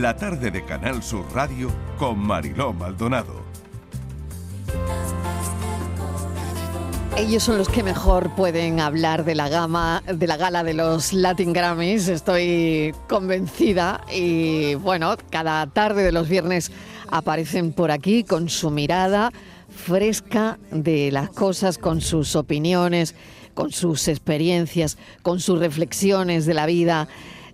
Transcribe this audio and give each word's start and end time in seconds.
la 0.00 0.16
tarde 0.16 0.50
de 0.50 0.64
Canal 0.64 1.02
Sur 1.02 1.24
Radio 1.34 1.70
con 1.98 2.18
Mariló 2.18 2.72
Maldonado. 2.72 3.44
Ellos 7.16 7.44
son 7.44 7.58
los 7.58 7.68
que 7.68 7.82
mejor 7.82 8.34
pueden 8.34 8.80
hablar 8.80 9.24
de 9.24 9.34
la 9.34 9.48
gama, 9.48 10.02
de 10.06 10.26
la 10.26 10.36
gala 10.36 10.64
de 10.64 10.74
los 10.74 11.12
Latin 11.12 11.52
Grammys. 11.52 12.08
Estoy 12.08 12.94
convencida 13.08 14.00
y 14.12 14.74
bueno, 14.74 15.16
cada 15.30 15.66
tarde 15.68 16.02
de 16.02 16.12
los 16.12 16.28
viernes 16.28 16.72
aparecen 17.10 17.72
por 17.72 17.90
aquí 17.90 18.24
con 18.24 18.48
su 18.48 18.70
mirada 18.70 19.30
fresca 19.68 20.58
de 20.70 21.12
las 21.12 21.30
cosas, 21.30 21.78
con 21.78 22.00
sus 22.00 22.34
opiniones, 22.36 23.14
con 23.54 23.70
sus 23.70 24.08
experiencias, 24.08 24.98
con 25.22 25.40
sus 25.40 25.58
reflexiones 25.58 26.46
de 26.46 26.54
la 26.54 26.66
vida. 26.66 27.08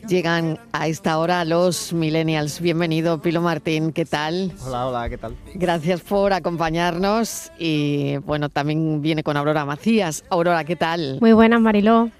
Llegan 0.08 0.58
a 0.72 0.88
esta 0.88 1.18
hora 1.18 1.44
los 1.44 1.92
millennials. 1.92 2.60
Bienvenido, 2.60 3.20
Pilo 3.20 3.40
Martín, 3.40 3.92
¿qué 3.92 4.04
tal? 4.04 4.52
Hola, 4.66 4.86
hola, 4.86 5.08
¿qué 5.08 5.18
tal? 5.18 5.36
Gracias 5.54 6.00
por 6.00 6.32
acompañarnos 6.32 7.52
y 7.58 8.16
bueno, 8.18 8.48
también 8.48 9.02
viene 9.02 9.22
con 9.22 9.36
Aurora 9.36 9.64
Macías. 9.64 10.24
Aurora, 10.30 10.64
¿qué 10.64 10.76
tal? 10.76 11.18
Muy 11.20 11.32
buenas, 11.32 11.60
Mariló. 11.60 12.10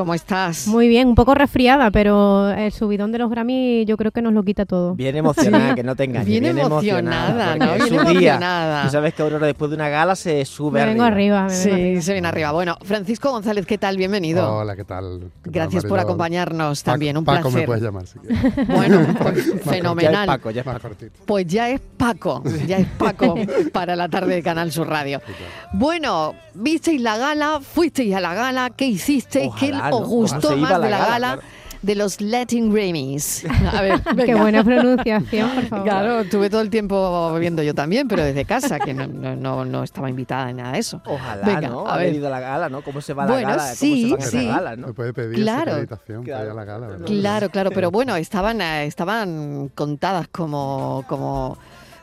¿Cómo 0.00 0.14
estás? 0.14 0.66
Muy 0.66 0.88
bien, 0.88 1.08
un 1.08 1.14
poco 1.14 1.34
resfriada, 1.34 1.90
pero 1.90 2.48
el 2.52 2.72
subidón 2.72 3.12
de 3.12 3.18
los 3.18 3.28
Grammy 3.30 3.84
yo 3.84 3.98
creo 3.98 4.12
que 4.12 4.22
nos 4.22 4.32
lo 4.32 4.42
quita 4.42 4.64
todo. 4.64 4.94
Bien 4.94 5.14
emocionada, 5.14 5.74
que 5.74 5.82
no 5.82 5.94
te 5.94 6.04
engañes. 6.04 6.26
Bien 6.26 6.42
Bien, 6.42 6.58
emocionada, 6.58 7.52
emocionada. 7.54 7.56
¿no? 7.56 7.74
Bien 7.74 7.86
su 7.86 7.94
día. 7.94 8.00
emocionada. 8.34 8.82
Tú 8.84 8.88
sabes 8.88 9.12
que 9.12 9.22
Aurora 9.22 9.46
después 9.46 9.70
de 9.70 9.74
una 9.76 9.90
gala 9.90 10.16
se 10.16 10.42
sube 10.46 10.80
Me 10.80 10.86
vengo 10.86 11.02
arriba, 11.04 11.42
me 11.42 11.48
vengo 11.48 11.62
Sí, 11.62 11.70
arriba. 11.70 12.00
se 12.00 12.12
viene 12.14 12.28
arriba. 12.28 12.52
Bueno, 12.52 12.78
Francisco 12.82 13.30
González, 13.30 13.66
¿qué 13.66 13.76
tal? 13.76 13.98
Bienvenido. 13.98 14.56
Hola, 14.56 14.74
¿qué 14.74 14.84
tal? 14.84 15.20
¿Qué 15.44 15.50
tal, 15.50 15.52
Gracias 15.52 15.84
por 15.84 15.98
acompañarnos 15.98 16.82
Paco- 16.82 16.92
también, 16.92 17.18
un 17.18 17.24
Paco 17.26 17.42
placer. 17.42 17.60
me 17.60 17.66
puedes 17.66 17.82
llamar 17.82 18.06
si 18.06 18.18
quieres. 18.20 18.40
Bueno, 18.68 19.06
pues, 19.22 19.46
Ya 19.46 19.54
es 19.54 19.62
fenomenal. 19.62 20.26
Paco, 20.26 20.50
ya 20.50 20.60
es 20.62 20.66
Paco. 20.66 20.88
Pues 21.26 21.46
ya 21.46 21.68
es 21.68 21.80
Paco, 21.98 22.42
ya 22.66 22.78
es 22.78 22.86
Paco 22.96 23.34
para 23.74 23.94
la 23.96 24.08
tarde 24.08 24.36
de 24.36 24.42
Canal 24.42 24.72
Sur 24.72 24.88
Radio. 24.88 25.20
Bueno, 25.74 26.34
visteis 26.54 27.02
la 27.02 27.18
gala, 27.18 27.60
fuisteis 27.60 28.14
a 28.14 28.20
la 28.20 28.32
gala, 28.34 28.70
¿qué 28.74 28.86
hicisteis? 28.86 29.50
¿Qué 29.60 29.72
Os 29.96 30.00
¿no? 30.02 30.06
gustó 30.08 30.56
más 30.56 30.70
la 30.70 30.78
de 30.78 30.90
la 30.90 30.98
gala, 30.98 31.10
gala, 31.10 31.32
claro. 31.34 31.42
de 31.82 31.94
los 31.94 32.20
Latin 32.20 32.72
Grammys? 32.72 33.44
A 33.72 33.82
ver, 33.82 34.00
Qué 34.26 34.34
buena 34.34 34.62
pronunciación, 34.64 35.50
por 35.50 35.64
favor. 35.66 35.84
Claro, 35.86 36.20
estuve 36.20 36.50
todo 36.50 36.60
el 36.60 36.70
tiempo 36.70 37.34
viendo 37.38 37.62
yo 37.62 37.74
también, 37.74 38.06
pero 38.08 38.22
desde 38.22 38.44
casa, 38.44 38.78
que 38.78 38.92
no, 38.94 39.06
no, 39.06 39.36
no- 39.36 39.64
no 39.64 39.82
estaba 39.82 40.10
invitada 40.10 40.50
en 40.50 40.56
nada 40.58 40.72
de 40.72 40.78
eso. 40.78 41.00
Ojalá, 41.06 41.44
Venga, 41.46 41.68
¿no? 41.68 41.86
a 41.86 41.94
Haber 41.94 42.06
ver. 42.08 42.16
ido 42.16 42.26
a 42.26 42.30
la 42.30 42.40
gala, 42.40 42.68
¿no? 42.68 42.82
¿Cómo 42.82 43.00
se 43.00 43.14
va 43.14 43.26
Bueno, 43.26 43.48
la 43.48 43.56
gala? 43.56 43.74
sí, 43.74 44.10
¿Cómo 44.10 44.22
se 44.22 44.30
sí. 44.30 44.38
a 44.38 44.42
la 44.42 44.54
gala, 44.56 44.76
no? 44.76 44.86
Me 44.88 44.92
puede 44.92 45.12
pedir 45.14 45.36
Claro. 45.36 45.70
para 45.72 45.80
ir 45.80 46.24
Claro. 46.24 46.50
a 46.50 46.54
la 46.54 46.64
gala, 46.64 46.86
¿verdad? 46.88 47.06
Claro, 47.06 47.48
claro, 47.50 47.70
pero 47.70 47.90
bueno, 47.90 48.14
estaban, 48.16 48.60
eh, 48.60 48.84
estaban 48.86 49.70
contadas 49.74 50.28
como, 50.28 51.04
como 51.08 51.56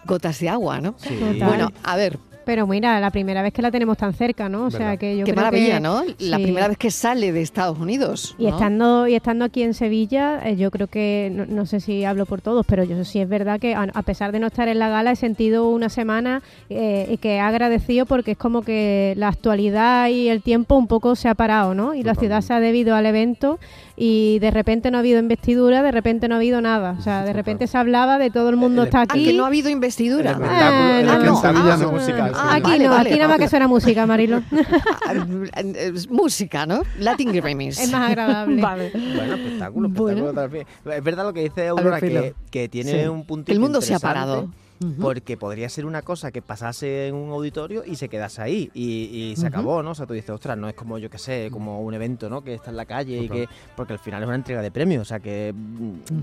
gotas 0.06 0.40
de 0.40 0.50
agua, 0.50 0.80
¿no? 0.80 0.96
Sí. 0.98 1.16
Total. 1.16 1.48
Bueno, 1.50 1.72
a 1.84 1.96
ver, 1.98 2.18
Pero 2.48 2.66
mira, 2.66 3.00
la 3.02 3.12
primera 3.12 3.42
vez 3.42 3.52
que 3.52 3.62
la 3.62 3.72
tenemos 3.72 3.98
tan 3.98 4.14
cerca, 4.14 4.48
¿no? 4.48 4.66
O 4.68 4.72
sea 4.72 4.96
que 4.96 5.18
yo 5.18 5.26
qué 5.26 5.34
creo 5.34 5.44
maravilla, 5.44 5.74
que- 5.76 5.80
¿no? 5.82 6.02
La 6.20 6.38
sí. 6.38 6.44
primera 6.44 6.70
vez 6.70 6.78
que 6.78 6.90
sale 6.92 7.34
de 7.34 7.42
Estados 7.42 7.78
Unidos. 7.78 8.36
Y 8.40 8.44
¿no? 8.46 8.50
estando, 8.52 9.08
y 9.08 9.16
estando 9.16 9.44
aquí 9.44 9.64
en 9.64 9.74
Sevilla, 9.74 10.40
eh, 10.48 10.56
yo 10.56 10.72
creo 10.72 10.88
que, 10.88 11.30
no, 11.34 11.46
no 11.46 11.66
sé 11.66 11.82
si 11.82 12.06
hablo 12.06 12.26
por 12.26 12.40
todos, 12.42 12.66
pero 12.66 12.86
yo 12.86 13.04
sí 13.04 13.20
es 13.20 13.28
verdad 13.28 13.60
que 13.60 13.76
a, 13.76 13.84
a 13.94 14.02
pesar 14.02 14.32
de 14.32 14.40
no 14.40 14.48
estar 14.48 14.70
en 14.70 14.80
la 14.80 14.88
gala, 14.88 15.12
he 15.12 15.16
sentido 15.18 15.68
una 15.70 15.90
semana 15.90 16.42
eh, 16.70 17.08
y 17.12 17.18
que 17.18 17.36
he 17.36 17.40
agradecido 17.42 18.06
porque 18.06 18.32
es 18.32 18.38
como 18.38 18.62
que 18.62 19.14
la 19.18 19.28
actualidad 19.28 20.08
y 20.08 20.30
el 20.30 20.42
tiempo 20.42 20.76
un 20.78 20.88
poco 20.88 21.16
se 21.18 21.28
ha 21.28 21.36
parado, 21.36 21.74
¿no? 21.76 21.94
Y 21.94 22.04
la 22.04 22.16
ciudad 22.16 22.40
se 22.40 22.54
ha 22.54 22.62
debido 22.62 22.96
al 22.96 23.06
evento 23.06 23.60
y 23.98 24.40
de 24.40 24.52
repente 24.52 24.90
no 24.92 24.98
ha 24.98 25.00
habido 25.02 25.20
investidura, 25.20 25.82
de 25.84 25.92
repente 25.92 26.28
no 26.30 26.36
ha 26.36 26.38
habido 26.38 26.62
nada. 26.62 26.96
O 26.98 27.02
sea, 27.02 27.24
de 27.26 27.34
repente 27.34 27.68
se 27.68 27.78
hablaba 27.78 28.20
de 28.20 28.30
todo 28.30 28.50
el 28.50 28.56
mundo 28.56 28.84
El- 28.84 28.88
está 28.88 29.00
Ah, 29.02 29.06
aquí. 29.10 29.26
que 29.26 29.34
no 29.34 29.44
ha 29.44 29.48
habido 29.48 29.70
investidura. 29.70 30.32
El 30.32 30.38
espectáculo, 30.38 30.90
Eh, 30.94 31.00
el 31.02 31.06
no, 31.08 31.12
Ah, 31.14 31.92
musical, 31.92 32.32
sí. 32.38 32.48
Aquí 32.50 32.62
Vale, 32.62 32.84
no, 32.86 32.90
vale. 32.92 33.10
aquí 33.10 33.18
nada 33.20 33.30
más 33.30 33.40
que 33.40 33.50
suena 33.50 33.68
música, 33.68 34.06
Marilo. 34.06 34.42
Ah, 35.08 35.14
es 35.62 36.10
música, 36.10 36.66
¿no? 36.66 36.82
Latin 37.00 37.32
Grammys. 37.32 37.80
es 37.80 37.92
más 37.92 38.10
agradable. 38.10 38.62
Vale. 38.62 38.92
Bueno, 38.94 39.34
espectáculo, 39.36 39.90
Bueno. 39.90 40.10
espectáculo 40.30 40.34
también. 40.34 40.68
Es 40.98 41.04
verdad 41.04 41.24
lo 41.26 41.34
que 41.34 41.44
dice 41.44 41.68
Aurora, 41.68 42.00
que, 42.00 42.34
que 42.52 42.68
tiene 42.70 43.04
Sí. 43.04 43.08
un 43.08 43.26
punto 43.26 43.52
El 43.52 43.60
mundo 43.60 43.82
se 43.82 43.94
ha 43.96 44.00
parado. 44.00 44.50
Porque 45.02 45.38
podría 45.38 45.68
ser 45.70 45.88
una 45.88 46.04
cosa 46.04 46.32
que 46.32 46.44
pasase 46.44 47.08
en 47.08 47.16
un 47.16 47.32
auditorio 47.32 47.84
y 47.84 47.96
se 47.96 48.10
quedase 48.10 48.44
ahí 48.44 48.70
y, 48.76 49.32
y 49.32 49.36
se 49.36 49.48
acabó, 49.48 49.82
¿no? 49.82 49.90
O 49.92 49.96
sea, 49.96 50.06
tú 50.06 50.14
dices, 50.14 50.30
ostras, 50.30 50.56
no 50.56 50.70
es 50.70 50.76
como, 50.76 51.00
yo 51.00 51.10
qué 51.10 51.18
sé, 51.18 51.50
como 51.52 51.82
un 51.82 51.96
evento, 51.96 52.30
¿no? 52.30 52.44
Que 52.44 52.54
está 52.54 52.70
en 52.70 52.78
la 52.78 52.86
calle 52.86 53.18
y 53.24 53.28
que... 53.28 53.48
Porque 53.76 53.94
al 53.94 54.00
final 54.00 54.22
es 54.22 54.28
una 54.28 54.36
entrega 54.36 54.62
de 54.62 54.70
premios, 54.70 55.02
o 55.02 55.06
sea, 55.06 55.20
que 55.20 55.52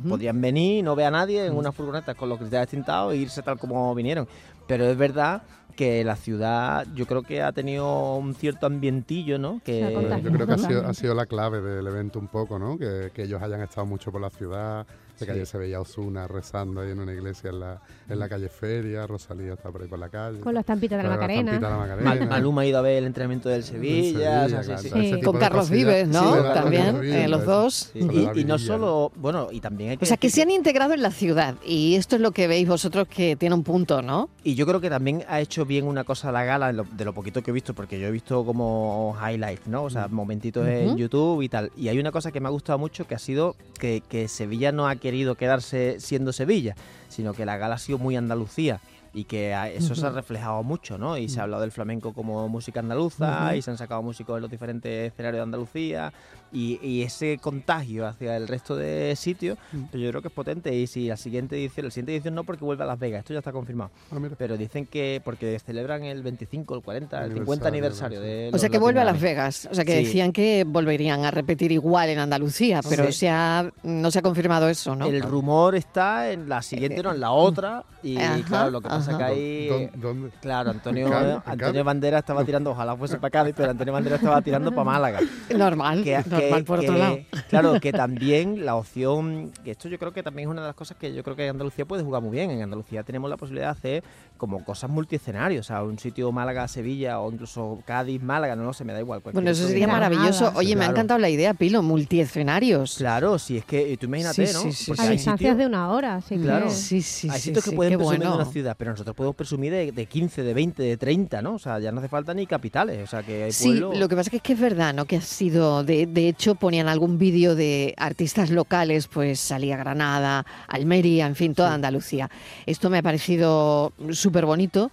podrían 0.08 0.40
venir, 0.40 0.84
no 0.84 0.94
ve 0.94 1.04
a 1.04 1.10
nadie 1.10 1.44
en 1.46 1.56
una 1.56 1.72
furgoneta 1.72 2.14
con 2.14 2.28
los 2.28 2.38
cristales 2.38 2.68
tintados 2.68 3.12
e 3.14 3.16
irse 3.16 3.42
tal 3.42 3.58
como 3.58 3.92
vinieron. 3.92 4.28
Pero 4.68 4.84
es 4.84 4.96
verdad 4.96 5.42
que 5.74 6.04
la 6.04 6.16
ciudad 6.16 6.86
yo 6.94 7.06
creo 7.06 7.22
que 7.22 7.42
ha 7.42 7.52
tenido 7.52 8.14
un 8.16 8.34
cierto 8.34 8.66
ambientillo, 8.66 9.38
¿no? 9.38 9.60
Que. 9.64 9.80
Yo 10.22 10.32
creo 10.32 10.46
que 10.46 10.52
ha 10.52 10.58
sido, 10.58 10.86
ha 10.86 10.94
sido 10.94 11.14
la 11.14 11.26
clave 11.26 11.60
del 11.60 11.86
evento 11.86 12.18
un 12.18 12.28
poco, 12.28 12.58
¿no? 12.58 12.78
Que, 12.78 13.10
que 13.14 13.22
ellos 13.24 13.42
hayan 13.42 13.60
estado 13.62 13.86
mucho 13.86 14.10
por 14.12 14.20
la 14.20 14.30
ciudad, 14.30 14.86
de 14.86 15.18
que 15.20 15.24
Sí. 15.26 15.30
ayer 15.30 15.46
se 15.46 15.58
veía 15.58 15.80
Osuna 15.80 16.26
rezando 16.26 16.80
ahí 16.80 16.90
en 16.90 16.98
una 16.98 17.12
iglesia 17.12 17.50
en 17.50 17.60
la, 17.60 17.80
en 18.08 18.18
la 18.18 18.28
calle 18.28 18.48
Feria, 18.48 19.06
Rosalía 19.06 19.52
está 19.52 19.70
por 19.70 19.82
ahí 19.82 19.88
por 19.88 19.98
la 19.98 20.08
calle. 20.08 20.40
Con 20.40 20.54
la 20.54 20.60
estampita 20.60 20.96
de 20.96 21.04
la 21.04 21.10
Macarena. 21.10 21.52
estampita 21.54 21.66
de 21.68 21.72
la 21.72 21.78
Mal- 21.94 22.04
Macarena. 22.04 22.26
Maluma 22.30 22.62
ha 22.62 22.66
ido 22.66 22.78
a 22.78 22.82
ver 22.82 22.96
el 22.98 23.04
entrenamiento 23.06 23.48
del 23.48 23.62
Sevilla, 23.62 24.44
o 24.46 24.48
sea, 24.48 24.62
sí, 24.62 24.66
claro, 24.66 24.82
sí. 24.82 24.88
ese 24.88 25.00
Sí. 25.10 25.14
tipo 25.20 25.30
Con 25.30 25.34
de 25.34 25.46
Carlos. 25.46 25.70
Vives, 25.70 26.08
¿no? 26.08 26.20
Sí, 26.20 26.34
¿verdad? 26.34 26.54
También, 26.54 27.00
eh, 27.04 27.28
los 27.28 27.44
dos. 27.44 27.92
Y, 27.94 28.40
y 28.40 28.44
no 28.44 28.58
solo, 28.58 29.12
bueno, 29.14 29.48
y 29.52 29.60
también 29.60 29.90
hay 29.90 29.96
que 29.98 30.04
O 30.04 30.08
sea, 30.08 30.16
que 30.16 30.30
se 30.30 30.42
han 30.42 30.50
integrado 30.50 30.94
en 30.94 31.02
la 31.02 31.12
ciudad 31.12 31.54
y 31.64 31.94
esto 31.94 32.16
es 32.16 32.22
lo 32.22 32.32
que 32.32 32.48
veis 32.48 32.66
vosotros 32.68 33.06
que 33.06 33.36
tiene 33.36 33.54
un 33.54 33.62
punto, 33.62 34.02
¿no? 34.02 34.28
Y 34.42 34.56
yo 34.56 34.66
creo 34.66 34.80
que 34.80 34.90
también 34.90 35.24
ha 35.28 35.40
hecho 35.40 35.63
bien 35.64 35.86
una 35.86 36.04
cosa 36.04 36.30
la 36.32 36.44
gala, 36.44 36.72
lo- 36.72 36.84
de 36.84 37.04
lo 37.04 37.12
poquito 37.12 37.42
que 37.42 37.50
he 37.50 37.54
visto, 37.54 37.74
porque 37.74 37.98
yo 37.98 38.06
he 38.06 38.10
visto 38.10 38.44
como 38.44 39.16
highlights, 39.20 39.66
¿no? 39.66 39.84
O 39.84 39.90
sea, 39.90 40.08
momentitos 40.08 40.66
en 40.66 40.96
YouTube 40.96 41.42
y 41.42 41.48
tal. 41.48 41.70
Y 41.76 41.88
hay 41.88 41.98
una 41.98 42.12
cosa 42.12 42.32
que 42.32 42.40
me 42.40 42.48
ha 42.48 42.50
gustado 42.50 42.78
mucho, 42.78 43.06
que 43.06 43.14
ha 43.14 43.18
sido 43.18 43.56
que, 43.78 44.02
que 44.08 44.28
Sevilla 44.28 44.72
no 44.72 44.86
ha 44.88 44.96
querido 44.96 45.34
quedarse 45.34 45.96
siendo 46.00 46.32
Sevilla, 46.32 46.74
sino 47.08 47.32
que 47.34 47.44
la 47.46 47.56
gala 47.56 47.76
ha 47.76 47.78
sido 47.78 47.98
muy 47.98 48.16
Andalucía. 48.16 48.80
Y 49.14 49.24
que 49.24 49.54
eso 49.76 49.94
se 49.94 50.04
ha 50.06 50.10
reflejado 50.10 50.62
mucho, 50.64 50.98
¿no? 50.98 51.16
Y 51.16 51.28
se 51.28 51.38
ha 51.38 51.44
hablado 51.44 51.62
del 51.62 51.70
flamenco 51.70 52.12
como 52.12 52.48
música 52.48 52.80
andaluza, 52.80 53.54
y 53.54 53.62
se 53.62 53.70
han 53.70 53.78
sacado 53.78 54.02
músicos 54.02 54.34
de 54.34 54.40
los 54.40 54.50
diferentes 54.50 55.12
escenarios 55.12 55.38
de 55.38 55.42
Andalucía, 55.44 56.12
y, 56.52 56.78
y 56.82 57.02
ese 57.02 57.38
contagio 57.38 58.06
hacia 58.06 58.36
el 58.36 58.46
resto 58.48 58.76
de 58.76 59.14
sitios, 59.16 59.56
pues 59.90 60.02
yo 60.02 60.08
creo 60.10 60.20
que 60.22 60.28
es 60.28 60.34
potente. 60.34 60.74
Y 60.74 60.86
si 60.88 61.06
la 61.08 61.16
siguiente 61.16 61.56
edición, 61.56 61.86
la 61.86 61.90
siguiente 61.90 62.12
edición 62.14 62.34
no 62.34 62.44
porque 62.44 62.64
vuelve 62.64 62.82
a 62.84 62.86
Las 62.86 62.98
Vegas, 62.98 63.20
esto 63.20 63.32
ya 63.32 63.38
está 63.40 63.52
confirmado. 63.52 63.90
Ah. 64.12 64.16
Pero 64.38 64.56
dicen 64.56 64.86
que 64.86 65.20
porque 65.24 65.58
celebran 65.60 66.04
el 66.04 66.22
25, 66.22 66.74
el 66.76 66.82
40, 66.82 67.24
el 67.24 67.32
50 67.34 67.68
Aniversario, 67.68 68.20
de 68.20 68.50
O 68.52 68.58
sea, 68.58 68.68
que 68.68 68.78
vuelve 68.78 69.00
a. 69.00 69.04
Las 69.04 69.20
Vegas. 69.20 69.68
O 69.70 69.74
sea, 69.74 69.84
que 69.84 69.98
Sí. 69.98 70.04
decían 70.06 70.32
que 70.32 70.64
volverían 70.66 71.24
a 71.24 71.30
repetir 71.30 71.70
igual 71.72 72.08
en 72.08 72.18
Andalucía, 72.18 72.80
pero 72.88 73.06
Sí. 73.06 73.12
se 73.12 73.28
ha- 73.30 73.70
no 73.82 74.10
se 74.10 74.18
ha 74.18 74.22
confirmado 74.22 74.68
eso, 74.68 74.94
¿no? 74.96 75.06
El 75.06 75.22
rumor 75.22 75.74
está 75.76 76.30
en 76.32 76.48
la 76.48 76.62
siguiente, 76.62 77.02
no, 77.02 77.12
en 77.12 77.20
la 77.20 77.30
otra. 77.32 77.84
Y 78.02 78.16
Ajá, 78.18 78.42
claro, 78.46 78.70
lo 78.70 78.80
que 78.80 78.88
pasa 78.88 79.03
ajá. 79.12 79.26
ahí. 79.26 79.68
¿Dó- 79.68 79.90
¿Dónde? 80.08 80.30
Claro, 80.40 80.70
Antonio, 80.70 81.06
¿En 81.06 81.12
Cádiz? 81.12 81.34
¿En 81.46 81.52
Antonio? 81.52 81.84
Bandera 81.84 82.18
estaba 82.18 82.44
tirando, 82.44 82.70
ojalá 82.70 82.96
fuese 82.96 83.16
para 83.18 83.30
Cádiz, 83.30 83.54
pero 83.56 83.70
Antonio 83.70 83.92
Bandera 83.92 84.16
estaba 84.16 84.40
tirando 84.42 84.70
para 84.70 84.84
Málaga. 84.84 85.20
Normal, 85.56 86.02
que, 86.04 86.16
normal 86.26 86.40
que- 86.60 86.64
por 86.64 86.78
otro 86.80 86.92
que- 86.92 86.98
lado. 86.98 87.18
Claro, 87.48 87.80
que 87.80 87.92
también 87.92 88.64
la 88.64 88.76
opción, 88.76 89.52
que 89.64 89.72
esto 89.72 89.88
yo 89.88 89.98
creo 89.98 90.12
que 90.12 90.22
también 90.22 90.48
es 90.48 90.52
una 90.52 90.62
de 90.62 90.68
las 90.68 90.76
cosas 90.76 90.96
que 90.96 91.12
yo 91.14 91.22
creo 91.22 91.36
que 91.36 91.48
Andalucía 91.48 91.84
puede 91.84 92.02
jugar 92.02 92.22
muy 92.22 92.32
bien. 92.32 92.50
En 92.50 92.62
Andalucía 92.62 93.02
tenemos 93.02 93.28
la 93.30 93.36
posibilidad 93.36 93.66
de 93.66 93.72
hacer 93.72 94.04
como 94.36 94.64
cosas 94.64 94.90
multiescenarios, 94.90 95.66
o 95.66 95.68
sea, 95.68 95.82
un 95.82 95.98
sitio 95.98 96.30
Málaga, 96.32 96.66
Sevilla 96.68 97.20
o 97.20 97.30
incluso 97.32 97.78
Cádiz, 97.86 98.20
Málaga, 98.20 98.56
no, 98.56 98.64
lo 98.64 98.72
sé, 98.72 98.84
me 98.84 98.92
da 98.92 99.00
igual. 99.00 99.20
Bueno, 99.32 99.50
eso 99.50 99.66
sería 99.66 99.86
maravilloso. 99.86 100.52
Oye, 100.56 100.76
me 100.76 100.84
ha 100.84 100.88
encantado 100.88 101.18
la 101.20 101.30
idea, 101.30 101.54
Pilo, 101.54 101.82
multiescenarios. 101.82 102.96
Claro, 102.96 103.38
si 103.38 103.58
es 103.58 103.64
que 103.64 103.96
tú 103.96 104.06
imagínate, 104.06 104.46
Sí, 104.46 104.52
¿no? 104.52 104.60
sí, 104.62 104.72
sí, 104.72 104.84
Porque 104.88 105.02
A 105.02 105.04
sí. 105.04 105.10
hay 105.10 105.16
distancias 105.16 105.56
de 105.56 105.66
una 105.66 105.90
hora, 105.90 106.16
así 106.16 106.36
Claro. 106.36 106.66
que... 106.66 106.72
Sí, 106.72 107.02
sí, 107.02 107.28
hay 107.30 107.38
sí, 107.38 107.44
sitios 107.46 107.64
sí, 107.64 107.70
que 107.70 107.76
pueden 107.76 107.94
presumir 107.96 108.20
de 108.20 108.26
bueno. 108.26 108.42
una 108.42 108.50
ciudad, 108.50 108.74
pero 108.78 108.90
nosotros 108.90 109.14
podemos 109.16 109.36
presumir 109.36 109.72
de, 109.72 109.92
de 109.92 110.06
15, 110.06 110.42
de 110.42 110.54
20, 110.54 110.82
de 110.82 110.96
30, 110.96 111.42
¿no? 111.42 111.54
O 111.54 111.58
sea, 111.58 111.78
ya 111.78 111.92
no 111.92 112.00
hace 112.00 112.08
falta 112.08 112.34
ni 112.34 112.46
capitales, 112.46 113.02
o 113.02 113.06
sea, 113.06 113.22
que 113.22 113.44
hay 113.44 113.52
Sí, 113.52 113.74
lo 113.74 114.08
que 114.08 114.16
pasa 114.16 114.22
es 114.28 114.30
que 114.30 114.36
es, 114.38 114.42
que 114.42 114.52
es 114.54 114.60
verdad, 114.60 114.94
¿no? 114.94 115.04
Que 115.04 115.16
ha 115.16 115.20
sido, 115.20 115.84
de, 115.84 116.06
de 116.06 116.28
hecho, 116.28 116.54
ponían 116.54 116.88
algún 116.88 117.18
vídeo 117.18 117.54
de 117.54 117.94
artistas 117.96 118.50
locales, 118.50 119.06
pues 119.08 119.40
salía 119.40 119.76
Granada, 119.76 120.44
Almería, 120.68 121.26
en 121.26 121.34
fin, 121.36 121.54
toda 121.54 121.72
Andalucía. 121.74 122.30
Esto 122.66 122.90
me 122.90 122.98
ha 122.98 123.02
parecido 123.02 123.92
súper 124.24 124.46
bonito 124.46 124.90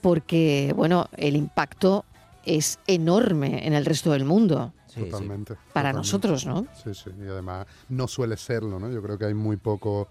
porque, 0.00 0.72
bueno, 0.74 1.08
el 1.16 1.36
impacto 1.36 2.04
es 2.44 2.78
enorme 2.86 3.66
en 3.66 3.74
el 3.74 3.84
resto 3.84 4.10
del 4.12 4.24
mundo, 4.24 4.72
Sí. 4.86 5.02
Totalmente. 5.02 5.54
para 5.72 5.90
totalmente. 5.92 5.96
nosotros, 5.98 6.46
¿no? 6.46 6.66
Sí, 6.82 6.94
sí, 6.94 7.10
y 7.16 7.28
además 7.28 7.66
no 7.90 8.08
suele 8.08 8.36
serlo, 8.36 8.80
¿no? 8.80 8.90
Yo 8.90 9.00
creo 9.02 9.16
que 9.18 9.26
hay 9.26 9.34
muy 9.34 9.56
poco 9.56 10.08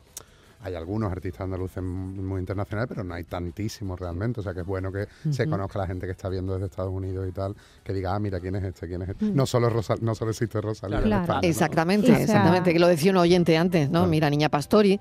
hay 0.61 0.75
algunos 0.75 1.11
artistas 1.11 1.41
andaluces 1.41 1.81
muy 1.81 2.39
internacionales, 2.39 2.89
pero 2.89 3.03
no 3.03 3.13
hay 3.13 3.23
tantísimos 3.23 3.99
realmente. 3.99 4.41
O 4.41 4.43
sea 4.43 4.53
que 4.53 4.61
es 4.61 4.65
bueno 4.65 4.91
que 4.91 5.07
se 5.31 5.47
conozca 5.47 5.79
la 5.79 5.87
gente 5.87 6.05
que 6.05 6.11
está 6.11 6.27
viendo 6.27 6.53
desde 6.53 6.65
Estados 6.65 6.91
Unidos 6.91 7.27
y 7.27 7.31
tal, 7.31 7.55
que 7.83 7.93
diga, 7.93 8.13
ah, 8.13 8.19
mira, 8.19 8.39
¿quién 8.39 8.55
es 8.55 8.63
este? 8.63 8.87
¿Quién 8.87 9.01
es 9.03 9.09
este? 9.09 9.25
No 9.25 9.45
solo 9.45 9.69
no 10.01 10.15
solo 10.15 10.31
existe 10.31 10.59
Rosalía 10.59 10.99
en 10.99 11.13
España, 11.13 11.39
Exactamente, 11.43 12.11
exactamente, 12.11 12.73
que 12.73 12.79
lo 12.79 12.87
decía 12.87 13.11
un 13.11 13.17
oyente 13.17 13.57
antes, 13.57 13.89
¿no? 13.89 14.05
Mira, 14.07 14.29
Niña 14.29 14.49
Pastori, 14.49 14.99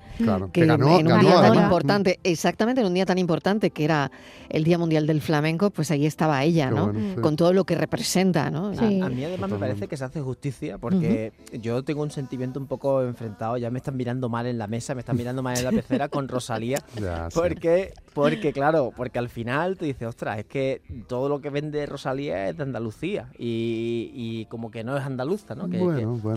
que, 0.51 0.65
ganó, 0.65 0.99
en 0.99 1.11
un 1.11 1.19
día 1.19 1.41
tan 1.41 1.55
importante, 1.55 2.19
exactamente, 2.23 2.81
en 2.81 2.87
un 2.87 2.93
día 2.93 3.05
tan 3.05 3.17
importante 3.17 3.71
que 3.71 3.83
era 3.83 4.11
el 4.47 4.63
Día 4.63 4.77
Mundial 4.77 5.07
del 5.07 5.21
Flamenco, 5.21 5.71
pues 5.71 5.91
ahí 5.91 6.05
estaba 6.05 6.43
ella, 6.43 6.71
¿no? 6.71 6.93
Con 7.21 7.35
todo 7.35 7.51
lo 7.51 7.65
que 7.65 7.75
representa, 7.75 8.49
¿no? 8.49 8.67
A, 8.67 9.09
mí 9.09 9.23
además 9.25 9.51
me 9.51 9.57
parece 9.57 9.87
que 9.87 9.97
se 9.97 10.05
hace 10.05 10.21
justicia 10.21 10.77
porque 10.77 11.33
yo 11.51 11.83
tengo 11.83 12.01
un 12.01 12.11
sentimiento 12.11 12.59
un 12.59 12.67
poco 12.67 13.03
enfrentado, 13.03 13.57
ya 13.57 13.69
me 13.69 13.79
están 13.79 13.97
mirando 13.97 14.29
mal 14.29 14.45
en 14.45 14.57
la 14.57 14.67
mesa, 14.67 14.95
me 14.95 15.01
están 15.01 15.17
mirando 15.17 15.43
mal 15.43 15.48
en 15.57 15.63
la 15.63 15.71
pecera 15.71 16.09
con 16.09 16.27
Rosalía, 16.27 16.77
porque, 17.33 17.93
porque 18.13 18.53
claro, 18.53 18.91
porque 18.95 19.19
al 19.19 19.29
final 19.29 19.77
te 19.77 19.85
dices, 19.85 20.07
ostras, 20.07 20.39
es 20.39 20.45
que 20.45 20.81
todo 21.07 21.29
lo 21.29 21.41
que 21.41 21.49
vende 21.49 21.85
Rosalía 21.85 22.49
es 22.49 22.57
de 22.57 22.63
Andalucía 22.63 23.29
y, 23.37 24.45
como 24.49 24.71
que 24.71 24.83
no 24.83 24.97
es 24.97 25.03
andaluza, 25.03 25.55
¿no? 25.55 25.69
Que, 25.69 25.79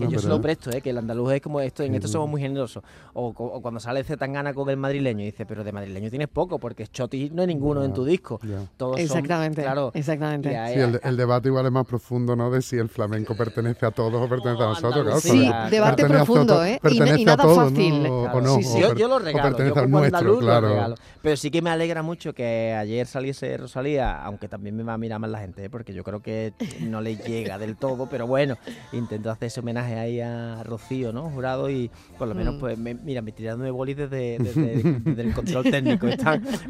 yo 0.09 0.19
se 0.19 0.27
lo 0.27 0.41
presto, 0.41 0.71
¿eh? 0.71 0.81
que 0.81 0.91
el 0.91 0.97
andaluz 0.97 1.33
es 1.33 1.41
como 1.41 1.59
esto, 1.61 1.83
en 1.83 1.95
esto 1.95 2.07
somos 2.07 2.29
muy 2.29 2.41
generosos. 2.41 2.83
O, 3.13 3.33
cuando 3.33 3.79
sale 3.79 4.03
Zetangana 4.03 4.53
con 4.53 4.69
el 4.69 4.77
madrileño 4.77 5.21
y 5.21 5.25
dice, 5.25 5.45
pero 5.45 5.63
de 5.63 5.71
madrileño 5.71 6.09
tienes 6.09 6.27
poco, 6.27 6.59
porque 6.59 6.87
Choti 6.87 7.29
no 7.31 7.41
hay 7.41 7.47
ninguno 7.47 7.83
en 7.83 7.93
tu 7.93 8.05
disco. 8.05 8.39
Todos 8.77 8.99
exactamente, 8.99 9.61
claro, 9.63 9.91
exactamente. 9.93 10.55
el, 11.03 11.17
debate 11.17 11.49
igual 11.49 11.65
es 11.65 11.71
más 11.71 11.85
profundo, 11.85 12.35
¿no? 12.35 12.51
De 12.51 12.61
si 12.61 12.77
el 12.77 12.89
flamenco 12.89 13.35
pertenece 13.35 13.85
a 13.85 13.91
todos 13.91 14.13
o 14.13 14.29
pertenece 14.29 14.63
a 14.63 14.67
nosotros. 14.67 15.03
Claro, 15.03 15.19
sí, 15.19 15.49
debate 15.69 16.05
profundo, 16.05 16.63
¿eh? 16.63 16.79
Y, 16.89 17.25
nada 17.25 17.43
fácil. 17.43 18.05
O 18.05 18.41
no, 18.41 18.59
yo, 18.59 19.02
lo 19.07 19.19
regalo, 19.19 19.57
yo 19.57 19.73
como 19.73 19.99
nuestro, 19.99 20.39
claro. 20.39 20.67
lo 20.67 20.73
regalo. 20.73 20.95
Pero 21.21 21.37
sí 21.37 21.51
que 21.51 21.61
me 21.61 21.69
alegra 21.69 22.01
mucho 22.01 22.33
que 22.33 22.73
ayer 22.73 23.07
saliese 23.07 23.57
Rosalía, 23.57 24.23
aunque 24.23 24.47
también 24.47 24.75
me 24.75 24.83
va 24.83 24.93
a 24.93 24.97
mirar 24.97 25.19
más 25.19 25.29
la 25.29 25.39
gente, 25.39 25.65
¿eh? 25.65 25.69
porque 25.69 25.93
yo 25.93 26.03
creo 26.03 26.21
que 26.21 26.53
no 26.81 27.01
le 27.01 27.17
llega 27.17 27.57
del 27.57 27.75
todo, 27.75 28.07
pero 28.07 28.27
bueno, 28.27 28.57
intento 28.91 29.29
hacer 29.31 29.47
ese 29.47 29.59
homenaje 29.59 29.97
ahí 29.97 30.19
a 30.19 30.63
Rocío, 30.63 31.13
¿no? 31.13 31.29
Jurado 31.29 31.69
y 31.69 31.89
por 32.17 32.27
lo 32.27 32.35
menos, 32.35 32.55
mm. 32.55 32.59
pues, 32.59 32.77
mira, 32.77 33.21
me 33.21 33.31
tirando 33.31 33.63
de 33.63 33.71
bolis 33.71 33.97
desde, 33.97 34.37
desde, 34.39 35.21
el 35.21 35.33
control 35.33 35.63
técnico, 35.63 36.07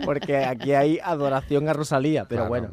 porque 0.06 0.38
aquí 0.38 0.74
hay 0.74 1.00
adoración 1.04 1.70
a 1.70 1.74
Rosalía, 1.74 2.26
pero 2.26 2.48
bueno. 2.48 2.70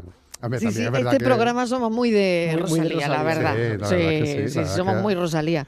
Sí, 0.59 0.73
sí, 0.73 0.83
este 0.83 1.19
programa 1.19 1.67
somos 1.67 1.91
muy 1.91 2.11
de, 2.11 2.57
Rosalía, 2.59 3.09
la 3.09 3.23
verdad. 3.23 3.55
Sí, 3.89 4.49
sí, 4.49 4.61
somos 4.67 5.03
muy 5.03 5.15
Rosalía. 5.15 5.67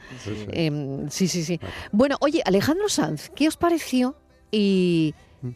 Em, 0.49 1.09
sí, 1.11 1.29
sí, 1.29 1.45
sí. 1.45 1.61
Bueno, 1.91 2.17
oye, 2.21 2.43
Alejandro 2.45 2.89
Sanz, 2.89 3.31
¿qué 3.35 3.49
os 3.49 3.57
pareció? 3.57 4.17
Y 4.51 5.15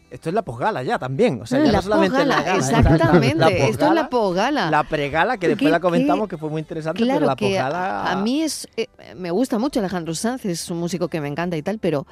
esto 0.09 0.29
es 0.29 0.35
la 0.35 0.41
posgala 0.41 0.83
ya 0.83 0.99
también. 0.99 1.41
O 1.41 1.45
sea, 1.45 1.59
ya 1.59 1.65
la 1.65 1.71
no 1.73 1.81
solamente 1.81 2.25
la 2.25 2.41
gala. 2.41 2.57
Exactamente, 2.57 3.69
esto 3.69 3.87
es 3.87 3.93
la 3.93 4.09
posgala. 4.09 4.69
La 4.69 4.83
pregala, 4.83 5.37
que 5.37 5.47
después 5.47 5.71
la 5.71 5.79
comentamos, 5.79 6.27
que 6.27 6.37
fue 6.37 6.49
muy 6.49 6.59
interesante, 6.59 7.05
pero 7.05 7.25
la 7.25 7.35
posgala... 7.35 8.11
A, 8.11 8.15
mí 8.17 8.41
es, 8.41 8.67
eh, 8.75 8.87
me 9.15 9.31
gusta 9.31 9.57
mucho 9.57 9.79
Alejandro 9.79 10.13
Sanz, 10.13 10.45
es 10.45 10.69
un 10.69 10.79
músico 10.79 11.07
que 11.07 11.21
me 11.21 11.27
encanta 11.27 11.55
y 11.55 11.61
tal, 11.61 11.79
pero 11.79 12.05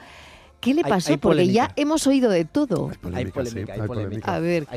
¿qué 0.65 0.73
le 0.73 0.83
pasó? 0.83 1.17
Porque 1.17 1.47
ya 1.47 1.71
hemos 1.75 2.07
oído 2.07 2.29
de 2.31 2.44
todo. 2.44 2.91
Hay 3.13 3.25
polémica, 3.25 3.73
hay 3.73 3.81
polémica. 3.81 4.35
A 4.35 4.39
ver, 4.39 4.67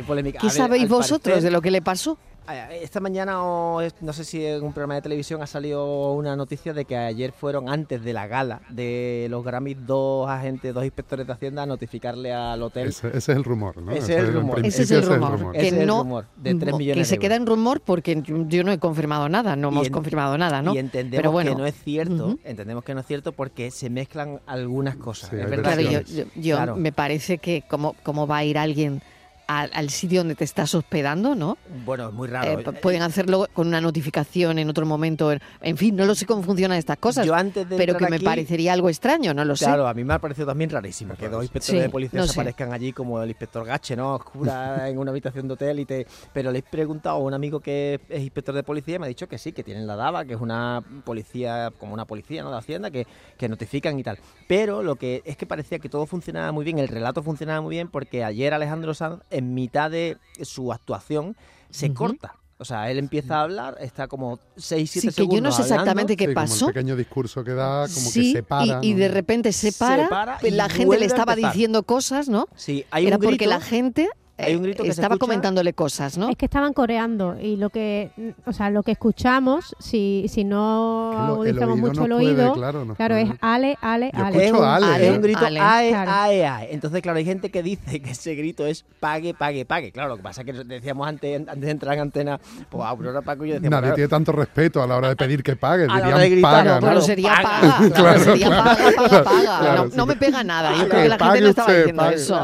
¿qué 0.41 0.51
sabéis 0.51 0.89
vosotros 0.89 1.43
de 1.43 1.51
lo 1.51 1.63
que 1.63 1.71
le 1.71 1.83
pasó? 1.83 2.19
Esta 2.49 3.01
mañana, 3.01 3.43
o 3.45 3.83
no 4.01 4.13
sé 4.13 4.25
si 4.25 4.45
en 4.45 4.63
un 4.63 4.73
programa 4.73 4.95
de 4.95 5.03
televisión 5.03 5.43
ha 5.43 5.47
salido 5.47 6.13
una 6.15 6.35
noticia 6.35 6.73
de 6.73 6.87
que 6.87 6.97
ayer 6.97 7.33
fueron 7.33 7.69
antes 7.69 8.03
de 8.03 8.13
la 8.15 8.27
gala 8.27 8.63
de 8.71 9.27
los 9.29 9.45
Grammys 9.45 9.77
dos 9.87 10.29
agentes, 10.31 10.73
dos 10.73 10.85
inspectores 10.85 11.27
de 11.27 11.33
Hacienda 11.35 11.65
a 11.65 11.67
notificarle 11.67 12.33
al 12.33 12.63
hotel. 12.63 12.89
Ese, 12.89 13.17
es 13.17 13.29
el 13.29 13.45
rumor, 13.45 13.77
¿no? 13.83 13.93
Ese, 13.93 14.17
es 14.17 14.25
el 14.25 14.33
rumor. 14.33 14.65
Ese 14.65 14.83
es 14.85 14.91
el 14.91 15.03
rumor. 15.03 15.53
Que 15.53 15.69
es 15.69 15.73
el 15.75 15.89
rumor 15.89 16.27
de 16.37 16.55
3 16.55 16.75
millones 16.77 17.03
Que 17.03 17.05
se 17.05 17.19
queda 17.19 17.37
en 17.37 17.47
rumor 17.47 17.81
porque 17.81 18.23
yo 18.25 18.65
no 18.65 18.73
he 18.73 18.79
confirmado 18.79 19.29
nada, 19.29 19.55
no 19.55 19.69
hemos 19.69 19.91
confirmado 19.91 20.39
nada, 20.39 20.63
¿no? 20.63 20.75
Y 20.75 20.79
entendemos 20.79 21.45
que 21.45 21.55
no 21.55 21.67
es 21.67 21.75
cierto, 21.75 22.39
entendemos 22.45 22.83
que 22.83 22.95
no 22.95 23.01
es 23.01 23.07
cierto 23.07 23.33
porque 23.33 23.71
se 23.71 23.91
mezclan 23.91 24.41
algunas 24.47 24.97
cosas. 24.97 25.33
es 25.33 25.51
verdad. 25.51 25.77
Claro, 25.79 26.27
yo, 26.35 26.77
me 26.77 26.93
parece 26.93 27.39
que 27.39 27.65
cómo, 27.69 27.95
cómo 28.03 28.27
va 28.27 28.39
a 28.39 28.45
ir 28.45 28.57
alguien 28.57 29.03
al, 29.49 29.89
sitio 29.89 30.21
donde 30.21 30.35
te 30.35 30.45
estás 30.45 30.75
hospedando, 30.75 31.35
¿no? 31.35 31.57
Bueno, 31.87 32.09
es 32.09 32.15
muy 32.15 32.29
raro. 32.29 32.61
Eh, 32.61 32.65
pueden 32.83 33.01
hacerlo 33.01 33.47
con 33.55 33.67
una 33.67 33.81
notificación 33.81 34.59
en 34.59 34.69
otro 34.69 34.85
momento. 34.85 35.33
En 35.63 35.77
fin, 35.79 35.97
no 35.97 36.05
lo 36.05 36.15
sé 36.15 36.27
cómo 36.27 36.43
funcionan 36.43 36.77
estas 36.77 36.99
cosas. 36.99 37.27
Yo 37.27 37.35
antes 37.35 37.67
de 37.69 37.77
pero 37.77 37.97
que 37.97 38.09
me 38.09 38.21
parecería 38.21 38.75
algo 38.75 38.91
extraño, 38.91 39.33
no 39.33 39.45
lo 39.47 39.57
sé. 39.57 39.65
Claro, 39.65 39.89
a 39.89 39.95
mí 39.95 40.05
me 40.05 40.13
ha 40.15 40.19
parecido 40.19 40.47
también 40.49 40.69
rarísimo 40.69 41.15
que 41.15 41.29
dos 41.31 41.43
inspectores 41.43 41.83
de 41.83 41.89
policía 41.89 42.23
aparezcan 42.23 42.73
allí 42.73 42.93
como 42.93 43.23
el 43.23 43.31
inspector 43.31 43.65
Gache, 43.65 43.97
¿no? 43.97 44.17
Oscura 44.17 44.89
en 44.89 44.99
una 44.99 45.11
habitación 45.11 45.49
de 45.49 45.55
hotel 45.55 45.81
y 45.81 45.87
te... 45.87 46.07
Pero 46.35 46.53
le 46.53 46.59
he 46.59 46.63
preguntado 46.63 47.17
a 47.17 47.21
un 47.21 47.33
amigo 47.33 47.61
que 47.61 48.01
es 48.09 48.21
inspector 48.21 48.55
de 48.55 48.63
policía 48.63 48.97
y 48.97 48.99
me 48.99 49.07
ha 49.07 49.09
dicho 49.09 49.29
que 49.29 49.39
sí, 49.39 49.53
que 49.53 49.65
tienen 49.65 49.87
la 49.87 49.97
DABA, 49.97 50.27
que 50.27 50.35
es 50.35 50.41
una 50.41 50.83
policía, 51.05 51.73
como 51.79 51.95
una 51.95 52.05
policía, 52.05 52.43
¿no? 52.43 52.51
De 52.51 52.59
Hacienda, 52.59 52.91
que, 52.91 53.07
que 53.39 53.49
notifican 53.49 53.99
y 53.99 54.03
tal. 54.03 54.19
Pero 54.47 54.83
lo 54.83 54.97
que 54.97 55.23
es 55.25 55.39
que 55.39 55.47
parecía 55.47 55.79
que 55.79 55.89
todo 55.89 56.05
funcionaba 56.05 56.53
muy 56.53 56.65
bien, 56.65 56.79
el 56.79 56.89
relato 56.89 57.23
funcionaba 57.23 57.63
muy 57.63 57.77
bien 57.77 57.89
porque 57.89 58.25
ayer 58.25 58.53
Alejandro 58.53 58.93
Sanz 58.93 59.23
en 59.39 59.55
mitad 59.55 59.91
de 59.91 60.19
su 60.43 60.73
actuación 60.73 61.37
se 61.71 61.93
corta. 61.93 62.35
O 62.61 62.65
sea, 62.65 62.91
él 62.91 62.99
empieza 62.99 63.39
a 63.39 63.43
hablar, 63.43 63.77
está 63.81 64.09
como 64.09 64.41
6, 64.57 64.91
7 64.91 65.13
sí, 65.13 65.29
que 65.29 65.37
yo 65.37 65.41
no 65.41 65.53
sé 65.53 65.63
exactamente 65.63 66.17
qué 66.17 66.31
pasó. 66.31 66.67
Como 66.67 66.73
pequeño 66.73 66.97
discurso 66.97 67.45
que 67.45 67.55
da, 67.55 67.87
como 67.87 68.13
que 68.13 68.33
se 68.33 68.43
para. 68.43 68.81
Y, 68.83 68.91
y 68.91 68.95
de 68.95 69.09
repente 69.09 69.53
se 69.53 69.73
para, 69.73 70.39
la 70.43 70.69
gente 70.69 70.99
le 70.99 71.07
estaba 71.07 71.37
diciendo 71.37 71.85
cosas, 71.85 72.29
¿no? 72.29 72.49
Sí, 72.57 72.85
hay 72.91 73.07
Era 73.07 73.17
un 73.17 73.23
porque 73.23 73.47
la 73.47 73.61
gente 73.61 74.09
hay 74.39 74.55
un 74.55 74.63
grito 74.63 74.85
que 74.85 74.91
estaba 74.91 75.17
comentándole 75.17 75.73
cosas, 75.73 76.17
¿no? 76.17 76.29
Es 76.29 76.37
que 76.37 76.45
estaban 76.45 76.73
coreando 76.73 77.37
y 77.41 77.57
lo 77.57 77.71
que, 77.71 78.11
o 78.47 78.53
sea, 78.53 78.71
lo 78.71 78.83
que 78.83 78.93
escuchamos, 78.93 79.75
si, 79.81 80.27
si 80.29 80.45
no 80.45 81.13
agudizamos 81.13 81.77
mucho 81.77 82.05
el 82.05 82.13
oído, 82.13 82.55
claro, 82.55 83.17
es 83.17 83.31
ale, 83.41 83.77
ale, 83.81 84.11
ale. 84.15 84.47
Es 84.47 84.53
un, 84.53 84.65
ale. 84.65 85.09
Es 85.09 85.17
un 85.17 85.23
grito 85.23 85.45
ae, 85.45 85.95
ae, 85.95 86.47
ae. 86.47 86.69
Entonces, 86.73 87.03
claro, 87.03 87.19
hay 87.19 87.25
gente 87.25 87.51
que 87.51 87.63
dice 87.63 88.01
que 88.01 88.11
ese 88.11 88.35
grito 88.37 88.65
es 88.65 88.85
pague, 89.01 89.35
pague, 89.35 89.65
pague. 89.65 89.91
Claro, 89.91 90.11
lo 90.11 90.17
que 90.17 90.23
pasa 90.23 90.43
es 90.43 90.47
que 90.47 90.53
decíamos 90.53 91.09
antes, 91.09 91.37
antes 91.37 91.61
de 91.61 91.71
entrar 91.71 91.95
en 91.95 92.01
antena, 92.01 92.41
pues 92.69 92.85
Aurora 92.87 93.23
Paco 93.23 93.45
y 93.45 93.49
yo 93.49 93.55
decíamos... 93.55 93.81
Nadie 93.81 93.95
tiene 93.95 94.09
tanto 94.09 94.33
respeto 94.33 94.83
a 94.83 94.87
la 94.87 94.97
hora 94.97 95.09
de 95.09 95.17
pedir 95.17 95.43
que 95.43 95.57
pague, 95.57 95.87
a 95.91 95.97
dirían 95.97 96.19
de 96.19 96.31
gritar, 96.31 96.53
paga, 96.53 96.75
¿no? 96.75 96.81
Claro, 96.81 97.01
sería 97.01 97.35
paga, 97.43 97.91
claro, 97.91 98.21
sería 98.21 98.49
paga, 98.51 98.93
paga, 98.97 99.25
paga. 99.25 99.87
No, 99.95 100.07
me 100.07 100.17
pega 100.17 100.45
nada, 100.45 100.77
yo 100.77 100.89
creo 100.89 101.03
que 101.03 101.09
la 101.09 101.19
gente 101.19 101.41
no 101.41 101.49
estaba 101.49 101.73
diciendo 101.75 102.11
eso. 102.11 102.41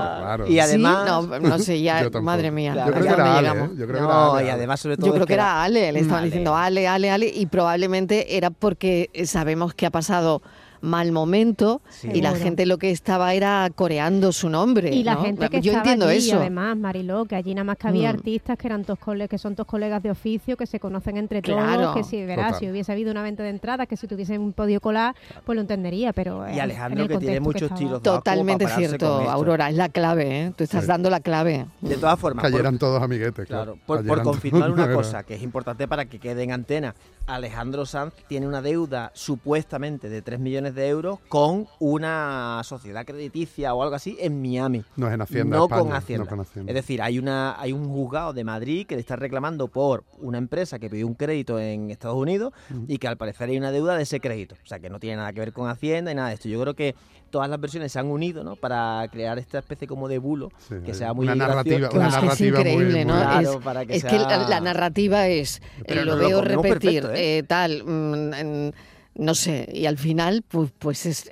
Y 0.49 0.59
además... 0.59 1.05
No, 1.07 1.39
no 1.39 1.59
sé, 1.59 1.84
ya, 1.85 2.11
madre 2.23 2.51
mía. 2.51 2.75
Yo 2.87 2.93
creo 2.93 3.05
que 3.05 3.13
era 3.13 3.39
Ale, 3.39 3.49
¿eh? 3.49 3.71
Yo 3.77 3.87
creo 3.87 3.99
que 3.99 4.05
era 4.05 4.33
Ale, 4.33 4.47
y 4.47 4.51
además 4.51 4.81
sobre 4.81 4.97
todo 4.97 5.07
Yo 5.07 5.15
creo 5.15 5.27
que 5.27 5.35
era 5.35 5.63
Ale, 5.63 5.93
le 5.93 6.01
estaban 6.01 6.25
diciendo 6.25 6.57
Ale, 6.57 6.89
Ale, 6.89 7.11
Ale, 7.11 7.31
y 7.33 7.47
probablemente 7.47 8.37
era 8.37 8.51
porque 8.51 9.11
sabemos 9.27 9.75
que 9.75 9.87
ha 9.87 9.91
pasado 9.91 10.43
mal 10.85 11.13
momento 11.13 11.81
y 12.03 12.21
la 12.21 12.35
gente 12.35 12.67
lo 12.67 12.79
que 12.79 12.91
estaba 12.91 13.35
era 13.35 13.71
coreando 13.75 14.33
su 14.33 14.49
nombre. 14.49 14.95
Y 14.95 15.03
la 15.03 15.15
¿no? 15.15 15.23
gente 15.23 15.49
que 15.49 15.61
Yo 15.61 15.73
estaba 15.73 15.93
entiendo 15.93 16.07
allí, 16.07 16.29
eso. 16.29 16.39
además, 16.39 16.77
Mariló, 16.77 17.25
que 17.25 17.37
allí 17.37 17.55
nada 17.55 17.65
más 17.65 17.79
que 17.79 17.89
había 17.89 18.13
mm. 18.13 18.17
artistas 18.17 18.59
que 18.59 18.67
eran 18.67 18.85
tos 18.85 18.99
que 19.29 19.39
son 19.39 19.55
dos 19.55 19.67
colegas 19.67 20.03
de 20.03 20.11
oficio, 20.11 20.57
que 20.57 20.67
se 20.67 20.81
conocen 20.81 21.17
entre 21.17 21.43
todos, 21.43 21.95
que 21.95 22.05
si 22.05 22.25
verás, 22.25 22.59
si 22.59 22.71
hubiese 22.71 22.91
habido 22.93 23.11
una 23.11 23.23
venta 23.23 23.43
de 23.43 23.51
entradas, 23.51 23.87
que 23.87 23.97
si 23.97 24.07
tuviesen 24.07 24.53
podido 24.53 24.81
colar, 24.81 25.15
pues 25.45 25.57
lo 25.57 25.63
entendería, 25.63 26.13
pero 26.13 26.45
Y 26.51 26.59
Alejandro 26.59 27.07
que 27.09 27.19
tiene 27.19 27.41
muchos 27.41 27.75
tiros 27.75 28.03
Totalmente 28.03 28.67
cierto, 28.69 29.29
Aurora, 29.31 29.71
es 29.71 29.77
la 29.77 29.89
clave, 29.89 30.41
¿eh? 30.41 30.53
Tú 30.57 30.65
estás 30.65 30.87
dando 30.87 31.11
la 31.11 31.21
clave. 31.21 31.67
De 31.81 31.97
todas 31.97 32.19
formas, 32.19 32.43
cayeran 32.43 32.79
todos 32.79 33.03
amiguetes, 33.03 33.47
claro. 33.47 33.79
Por, 33.87 34.07
por 34.07 34.23
confirmar 34.23 34.71
una 34.71 34.93
cosa 34.93 35.23
que 35.23 35.35
es 35.35 35.43
importante 35.43 35.87
para 35.89 36.07
que 36.07 36.19
quede 36.19 36.43
en 36.43 36.53
antena, 36.53 36.95
Alejandro 37.27 37.87
Sanz 37.87 38.13
tiene 38.29 38.47
una 38.47 38.61
deuda 38.61 39.11
supuestamente 39.15 40.09
de 40.09 40.21
3 40.21 40.39
millones 40.41 40.75
de 40.75 40.89
euros 40.89 41.21
con 41.29 41.67
una 41.79 42.61
sociedad 42.65 43.07
crediticia 43.07 43.73
o 43.75 43.83
algo 43.83 43.95
así 43.95 44.17
en 44.21 44.43
Miami. 44.43 44.85
No 44.97 45.09
es 45.09 45.15
en 45.15 45.23
Hacienda. 45.23 45.57
No, 45.57 45.69
con, 45.69 45.93
Hacienda. 45.93 46.29
Es 46.67 46.75
decir, 46.75 47.01
hay, 47.01 47.19
una, 47.19 47.59
hay 47.59 47.73
un 47.73 47.89
juzgado 47.89 48.33
de 48.33 48.45
Madrid 48.45 48.87
que 48.87 48.95
le 48.95 49.01
está 49.01 49.17
reclamando 49.17 49.69
por 49.69 50.05
una 50.19 50.39
empresa 50.39 50.79
que 50.79 50.91
pidió 50.91 51.07
un 51.07 51.15
crédito 51.15 51.59
en 51.59 51.91
Estados 51.91 52.17
Unidos 52.17 52.53
y 52.89 52.99
que 52.99 53.09
al 53.09 53.17
parecer 53.17 53.49
hay 53.49 53.57
una 53.57 53.71
deuda 53.71 53.97
de 53.97 54.03
ese 54.03 54.21
crédito. 54.21 54.57
O 54.63 54.67
sea, 54.67 54.79
que 54.79 54.91
no 54.91 55.01
tiene 55.01 55.17
nada 55.17 55.33
que 55.33 55.41
ver 55.41 55.53
con 55.53 55.69
Hacienda 55.69 56.13
y 56.13 56.15
nada 56.15 56.29
de 56.29 56.35
esto. 56.35 56.49
Yo 56.49 56.61
creo 56.61 56.75
que 56.75 56.95
todas 57.35 57.51
las 57.51 57.61
versiones 57.61 57.91
se 57.91 57.99
han 57.99 58.07
unido 58.07 58.45
¿no? 58.45 58.55
para 58.55 59.09
crear 59.11 59.41
esta 59.41 59.59
especie 59.59 59.89
como 59.89 60.07
de 60.07 60.19
bulo 60.19 60.53
que 60.87 60.95
sea 60.95 61.13
muy 61.13 61.25
una 61.25 61.35
narrativa, 61.35 61.91
una 61.93 62.09
narrativa 62.09 62.61
es 62.61 62.61
increíble, 62.61 63.05
¿no? 63.05 63.15
Claro, 63.15 63.53
es, 63.55 63.57
para 63.57 63.85
que 63.85 63.97
es 63.97 64.05
que 64.05 64.19
la, 64.21 64.61
narrativa 64.61 65.27
es, 65.27 65.61
eh, 65.85 66.05
lo 66.05 66.17
veo 66.17 66.43
repetir, 66.43 67.11
¿eh? 67.13 67.39
Eh, 67.39 67.43
tal, 67.43 67.83
mm, 67.83 68.71
no 69.17 69.35
sé, 69.37 69.69
y 69.73 69.87
al 69.87 69.97
final 69.97 70.43
pues, 70.49 70.71
pues 70.79 71.07
es, 71.07 71.31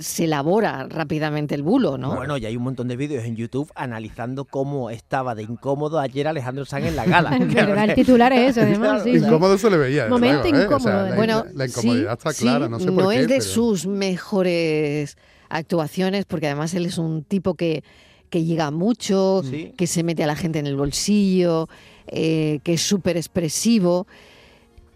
se 0.00 0.24
elabora 0.24 0.86
rápidamente 0.88 1.54
el 1.54 1.62
bulo, 1.62 1.98
¿no? 1.98 2.16
Bueno, 2.16 2.38
y 2.38 2.46
hay 2.46 2.56
un 2.56 2.62
montón 2.62 2.88
de 2.88 2.96
vídeos 2.96 3.24
en 3.24 3.36
YouTube 3.36 3.70
analizando 3.74 4.46
cómo 4.46 4.88
estaba 4.88 5.34
de 5.34 5.42
incómodo 5.42 5.98
ayer 5.98 6.26
Alejandro 6.26 6.64
Sanz 6.64 6.86
en 6.86 6.96
la 6.96 7.04
gala. 7.04 7.38
Verdad, 7.38 7.90
el 7.90 7.94
titular 7.94 8.32
es 8.32 8.56
eso, 8.56 8.60
además. 8.66 9.02
sí, 9.04 9.18
sí. 9.18 9.24
Incómodo 9.26 9.58
se 9.58 9.68
le 9.68 9.76
veía. 9.76 10.08
Momento 10.08 10.48
luego, 10.48 10.58
¿eh? 10.58 10.74
O 10.74 10.80
sea, 10.80 10.90
incómodo, 10.92 11.08
la, 11.10 11.14
bueno, 11.16 11.44
la, 11.54 11.66
incomodidad 11.66 12.18
sí, 12.20 12.28
está 12.28 12.42
clara, 12.42 12.64
sí, 12.66 12.70
no 12.70 12.80
sé 12.80 12.92
por 12.92 13.08
qué. 13.10 13.14
es 13.20 13.28
de 13.28 13.34
pero- 13.38 13.42
sus 13.44 13.86
mejores 13.86 15.16
actuaciones, 15.50 16.24
porque 16.24 16.46
además 16.46 16.72
él 16.74 16.86
es 16.86 16.96
un 16.96 17.24
tipo 17.24 17.54
que, 17.54 17.82
que 18.30 18.44
llega 18.44 18.70
mucho, 18.70 19.42
Sí. 19.44 19.74
que 19.76 19.86
se 19.86 20.02
mete 20.04 20.24
a 20.24 20.26
la 20.26 20.36
gente 20.36 20.58
en 20.58 20.66
el 20.66 20.76
bolsillo, 20.76 21.68
eh, 22.06 22.60
que 22.62 22.74
es 22.74 22.82
súper 22.82 23.16
expresivo. 23.16 24.06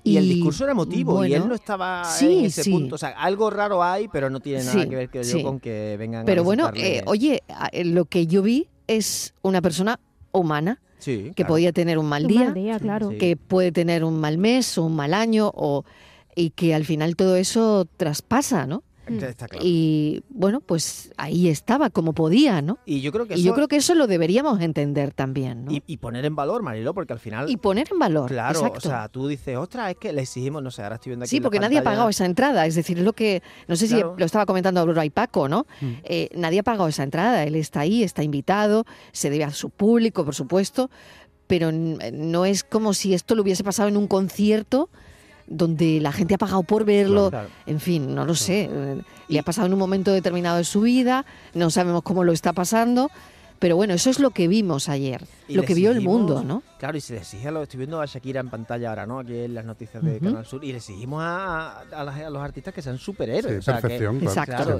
Y, 0.07 0.19
el 0.19 0.29
discurso 0.29 0.65
era 0.65 0.73
emotivo 0.73 1.25
y 1.25 1.33
él 1.33 1.41
bueno, 1.41 1.47
no 1.49 1.55
estaba 1.55 2.05
sí, 2.05 2.41
en 2.41 2.45
ese 2.45 2.63
sí. 2.63 2.71
punto. 2.71 2.95
O 2.97 2.99
sea, 2.99 3.09
algo 3.11 3.49
raro 3.49 3.83
hay, 3.83 4.07
pero 4.09 4.29
no 4.29 4.39
tiene 4.41 4.63
nada 4.63 4.83
Sí, 4.83 4.89
que 4.89 4.97
ver, 4.97 5.09
creo 5.09 5.23
yo, 5.23 5.43
con 5.43 5.59
que 5.59 5.97
vengan 5.99 6.27
Pero 6.27 6.43
a 6.43 6.45
bueno, 6.45 6.71
eh, 6.75 7.03
oye, 7.07 7.43
a- 7.49 7.69
eh, 7.73 7.85
lo 7.85 8.05
que 8.05 8.27
yo 8.27 8.43
vi 8.43 8.69
es 8.87 9.33
una 9.41 9.63
persona 9.63 9.99
humana 10.31 10.79
sí, 10.99 11.29
que 11.35 11.43
claro. 11.45 11.49
podía 11.55 11.73
tener 11.73 11.97
un 11.99 12.07
mal 12.07 12.25
Un 12.25 12.29
día, 12.29 12.45
mal 12.45 12.55
día, 12.55 12.79
claro. 12.79 13.09
Que 13.19 13.37
puede 13.37 13.73
tener 13.73 14.05
un 14.05 14.21
mal 14.21 14.37
mes 14.37 14.77
o 14.77 14.85
un 14.85 14.95
mal 14.95 15.15
año 15.15 15.51
o 15.55 15.85
y 16.37 16.51
que 16.51 16.75
al 16.75 16.85
final 16.85 17.17
todo 17.17 17.37
eso 17.37 17.87
traspasa, 17.97 18.67
¿no? 18.67 18.83
Está 19.07 19.47
claro. 19.49 19.65
Y 19.67 20.23
bueno, 20.31 20.61
pues 20.61 21.13
ahí 21.17 21.49
estaba 21.49 21.91
como 21.91 22.13
podía, 22.15 22.63
¿no? 22.63 22.79
Y 22.87 23.01
yo 23.01 23.13
creo 23.13 23.27
que 23.27 23.35
Y 23.35 23.43
yo 23.43 23.49
eso- 23.51 23.55
creo 23.55 23.69
que 23.69 23.77
eso 23.77 23.95
lo 23.95 24.07
deberíamos 24.07 24.61
entender 24.61 25.13
también, 25.13 25.65
¿no? 25.67 25.73
y, 25.73 25.83
y 25.87 25.97
poner 25.99 26.25
en 26.25 26.35
valor, 26.37 26.63
Mariló, 26.63 26.95
porque 26.95 27.13
al 27.13 27.19
final... 27.19 27.51
Y 27.51 27.57
poner 27.57 27.89
en 27.93 27.99
valor. 27.99 28.29
Claro, 28.31 28.59
exacto. 28.61 28.79
o 28.79 28.91
sea, 28.91 29.09
tú 29.09 29.29
dices, 29.29 29.57
ostras, 29.57 29.91
es 29.91 29.97
que 29.97 30.13
le 30.13 30.23
exigimos, 30.23 30.63
no 30.63 30.71
sé, 30.71 30.83
ahora 30.83 30.97
estoy 30.97 31.11
viendo 31.11 31.25
aquí 31.25 31.31
Sí, 31.31 31.41
porque 31.41 31.61
nadie 31.61 31.79
ha 31.79 31.83
pagado 31.85 32.09
esa 32.09 32.25
entrada. 32.27 32.67
Es 32.67 32.75
decir, 32.75 32.99
es 32.99 33.05
lo 33.05 33.13
que. 33.13 33.43
No 33.69 33.77
sé 33.77 33.87
Claro. 33.89 34.15
si 34.15 34.21
lo 34.21 34.27
estaba 34.27 34.47
comentando 34.47 34.81
Aurora 34.81 35.05
y 35.05 35.11
Paco, 35.11 35.49
¿no? 35.49 35.67
Mm. 35.81 35.93
Eh, 36.05 36.29
nadie 36.37 36.61
ha 36.61 36.63
pagado 36.63 36.89
esa 36.89 37.03
entrada. 37.03 37.45
Él 37.45 37.55
está 37.57 37.81
ahí, 37.81 38.03
está 38.03 38.23
invitado, 38.23 38.85
se 39.13 39.31
debe 39.31 39.45
a 39.45 39.51
su 39.51 39.71
público, 39.71 40.25
por 40.25 40.35
supuesto. 40.35 40.91
Pero 41.47 41.71
no 41.73 42.47
es 42.47 42.65
como 42.65 42.95
si 42.95 43.13
esto 43.13 43.35
lo 43.35 43.43
hubiese 43.43 43.63
pasado 43.65 43.89
en 43.89 43.97
un 43.99 44.07
concierto 44.09 44.89
donde 45.47 46.01
la 46.01 46.13
gente 46.13 46.35
ha 46.35 46.39
pagado 46.39 46.63
por 46.63 46.85
verlo. 46.85 47.31
Claro. 47.31 47.49
En 47.67 47.81
fin, 47.81 48.15
no 48.15 48.25
lo 48.25 48.35
sé. 48.35 48.69
Eh, 48.71 49.03
Le 49.29 49.39
ha 49.39 49.43
pasado 49.43 49.67
en 49.67 49.73
un 49.73 49.79
momento 49.79 50.13
determinado 50.13 50.59
de 50.59 50.65
su 50.65 50.83
vida, 50.83 51.25
no 51.55 51.71
sabemos 51.71 52.03
cómo 52.03 52.25
lo 52.25 52.33
está 52.33 52.53
pasando. 52.53 53.11
Pero 53.59 53.77
bueno, 53.77 53.95
eso 53.95 54.11
es 54.11 54.19
lo 54.19 54.31
que 54.31 54.49
vimos 54.49 54.89
ayer, 54.89 55.25
Y 55.49 55.55
lo 55.55 55.63
que 55.63 55.75
vio 55.75 55.91
el 55.91 56.01
mundo, 56.01 56.43
¿no? 56.45 56.63
Claro, 56.79 56.97
y 56.97 57.01
se 57.01 57.15
le 57.15 57.21
exige 57.21 57.49
a 57.49 57.51
lo 57.51 57.63
estoy 57.63 57.79
viendo 57.79 58.01
a 58.01 58.07
Shakira 58.07 58.41
en 58.41 58.51
pantalla 58.51 58.91
ahora, 58.91 59.07
¿no? 59.07 59.19
Aquí 59.21 59.35
en 59.37 59.55
las 59.55 59.65
noticias 59.65 60.03
de. 60.03 60.19
Canal 60.21 60.45
Sur. 60.45 60.63
Y 60.65 60.71
le 60.73 60.79
exigimos 60.79 61.23
a, 61.23 61.81
a 61.81 62.05
las- 62.05 62.19
a 62.21 62.31
los 62.31 62.43
artistas 62.43 62.73
que 62.75 62.83
sean 62.83 62.99
superhéroes. 62.99 63.55
Sí, 63.55 63.59
o 63.59 63.63
sea, 63.63 63.77
que- 63.77 63.83
perfección, 63.83 64.19
claro, 64.21 64.31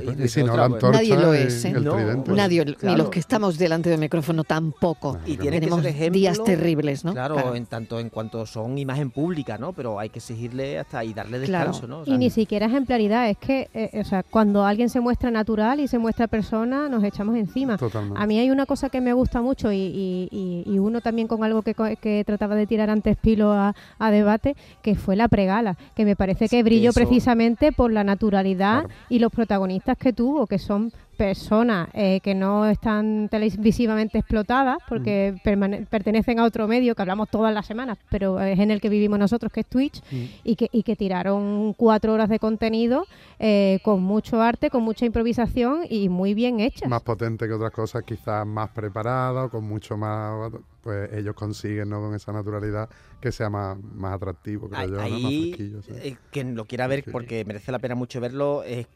Exacto. 0.01 0.03
Y 0.21 0.25
Y 0.25 0.29
si 0.29 0.43
no, 0.43 0.53
otra, 0.53 0.63
la 0.65 0.69
pues- 0.69 0.85
antorcha 0.85 0.99
Nadie 0.99 1.17
lo 1.17 1.35
es, 1.35 1.65
¿eh? 1.65 1.69
el 1.71 1.85
No, 1.85 1.95
tridente. 1.95 2.23
pues, 2.27 2.37
Nadie, 2.37 2.65
ni 2.83 2.97
los 2.97 3.09
que 3.11 3.19
estamos 3.21 3.59
delante 3.59 3.91
del 3.91 4.01
micrófono 4.01 4.45
tampoco. 4.45 5.19
Y 5.27 5.37
tiene 5.37 5.57
que 5.57 5.61
Tenemos 5.67 5.83
ser 5.83 5.91
ejemplo, 5.91 6.19
días 6.19 6.43
terribles, 6.45 7.05
¿no? 7.05 7.13
Claro, 7.13 7.35
Claro. 7.37 7.55
en 7.55 7.67
tanto 7.67 7.99
en 8.01 8.11
cuanto 8.11 8.45
son 8.47 8.77
imagen 8.79 9.11
pública, 9.11 9.59
¿no? 9.59 9.73
Pero 9.73 9.99
hay 9.99 10.09
que 10.11 10.19
exigirle 10.19 10.79
hasta 10.79 11.05
y 11.05 11.15
darle 11.15 11.43
Claro. 11.45 11.71
descanso, 11.73 11.87
¿no? 11.87 12.01
O 12.01 12.05
Y 12.07 12.19
ni 12.19 12.31
siquiera 12.31 12.67
ejemplaridad, 12.67 13.29
es 13.31 13.39
que, 13.39 13.69
eh, 13.75 14.01
o 14.01 14.05
sea, 14.05 14.23
cuando 14.23 14.65
alguien 14.65 14.89
se 14.89 15.01
muestra 15.01 15.31
natural 15.31 15.81
y 15.81 15.89
se 15.89 15.99
muestra 15.99 16.27
persona, 16.27 16.89
nos 16.89 17.03
echamos 17.05 17.37
encima. 17.37 17.77
Totalmente. 17.79 18.21
A 18.21 18.27
mí 18.27 18.39
hay 18.39 18.51
una 18.51 18.67
cosa 18.67 18.89
que 18.91 19.01
me 19.01 19.13
gusta 19.13 19.41
mucho 19.43 19.73
y, 19.73 19.77
y- 19.79 20.29
y- 20.55 20.75
y 20.75 20.79
uno 20.79 21.01
también 21.01 21.27
con 21.29 21.43
algo 21.45 21.63
que, 21.63 21.75
que 22.01 22.23
trataba 22.25 22.55
de 22.55 22.67
tirar 22.67 22.91
antes 22.91 23.17
Pilo 23.17 23.53
a, 23.53 23.75
a 23.99 24.11
debate, 24.11 24.57
que 24.83 24.95
fue 24.95 25.17
la 25.17 25.29
pregala, 25.29 25.77
que 25.97 26.05
me 26.05 26.17
parece 26.17 26.49
que 26.49 26.63
brilló 26.63 26.91
Eso- 26.91 27.01
precisamente 27.01 27.73
por 27.73 27.93
la 27.93 28.05
naturalidad 28.05 28.81
Claro. 28.85 28.95
y 29.09 29.19
los 29.19 29.33
protagonistas 29.33 29.97
que 29.99 30.13
tuvo, 30.13 30.47
que 30.47 30.59
son 30.59 30.93
personas 31.15 31.89
eh, 31.95 32.21
que 32.23 32.35
no 32.35 32.67
están 32.67 33.29
televisivamente 33.31 34.19
explotadas 34.19 34.79
porque 34.89 35.35
permane- 35.45 35.87
pertenecen 35.87 36.39
a 36.39 36.45
otro 36.45 36.67
medio 36.69 36.95
que 36.95 37.03
hablamos 37.03 37.29
todas 37.31 37.53
las 37.55 37.67
semanas, 37.67 37.99
pero 38.11 38.41
es 38.41 38.59
en 38.59 38.71
el 38.71 38.81
que 38.81 38.89
vivimos 38.89 39.19
nosotros, 39.19 39.53
que 39.53 39.61
es 39.61 39.67
Twitch, 39.67 40.01
Mm. 40.13 40.25
y, 40.45 40.57
que, 40.57 40.69
y 40.73 40.83
que 40.83 40.97
tiraron 40.97 41.73
cuatro 41.75 42.13
horas 42.13 42.29
de 42.29 42.39
contenido 42.39 43.07
eh, 43.39 43.79
con 43.83 44.03
mucho 44.03 44.41
arte, 44.43 44.71
con 44.71 44.83
mucha 44.83 45.07
improvisación 45.07 45.81
y 45.89 46.09
muy 46.09 46.35
bien 46.35 46.61
hechas. 46.61 46.89
más 46.89 47.03
potente 47.03 47.47
que 47.47 47.53
otras 47.55 47.71
cosas, 47.73 48.03
quizás 48.05 48.47
más 48.47 48.71
preparada 48.71 49.45
o 49.45 49.51
con 49.51 49.65
mucho 49.65 49.97
más, 49.97 50.53
pues 50.85 51.11
ellos 51.15 51.35
consiguen 51.35 51.89
¿no? 51.89 52.01
con 52.01 52.15
esa 52.15 52.31
naturalidad 52.33 52.89
que 53.21 53.33
sea 53.33 53.49
más, 53.51 53.77
más 53.83 54.13
atractivo, 54.15 54.69
creo 54.69 54.81
Ahí, 54.81 54.89
yo, 54.91 54.95
¿no? 54.95 55.01
más 55.01 55.07
ahí, 55.15 55.53
fresquillo. 55.55 55.83
sí. 55.83 55.93
eh, 55.97 56.17
quien 56.31 56.55
lo 56.55 56.67
quiera 56.67 56.87
ver, 56.87 57.03
Sí. 57.05 57.11
porque 57.11 57.45
merece 57.45 57.73
la 57.73 57.79
pena 57.79 57.95
mucho 57.95 58.21
verlo, 58.21 58.63
es, 58.65 58.87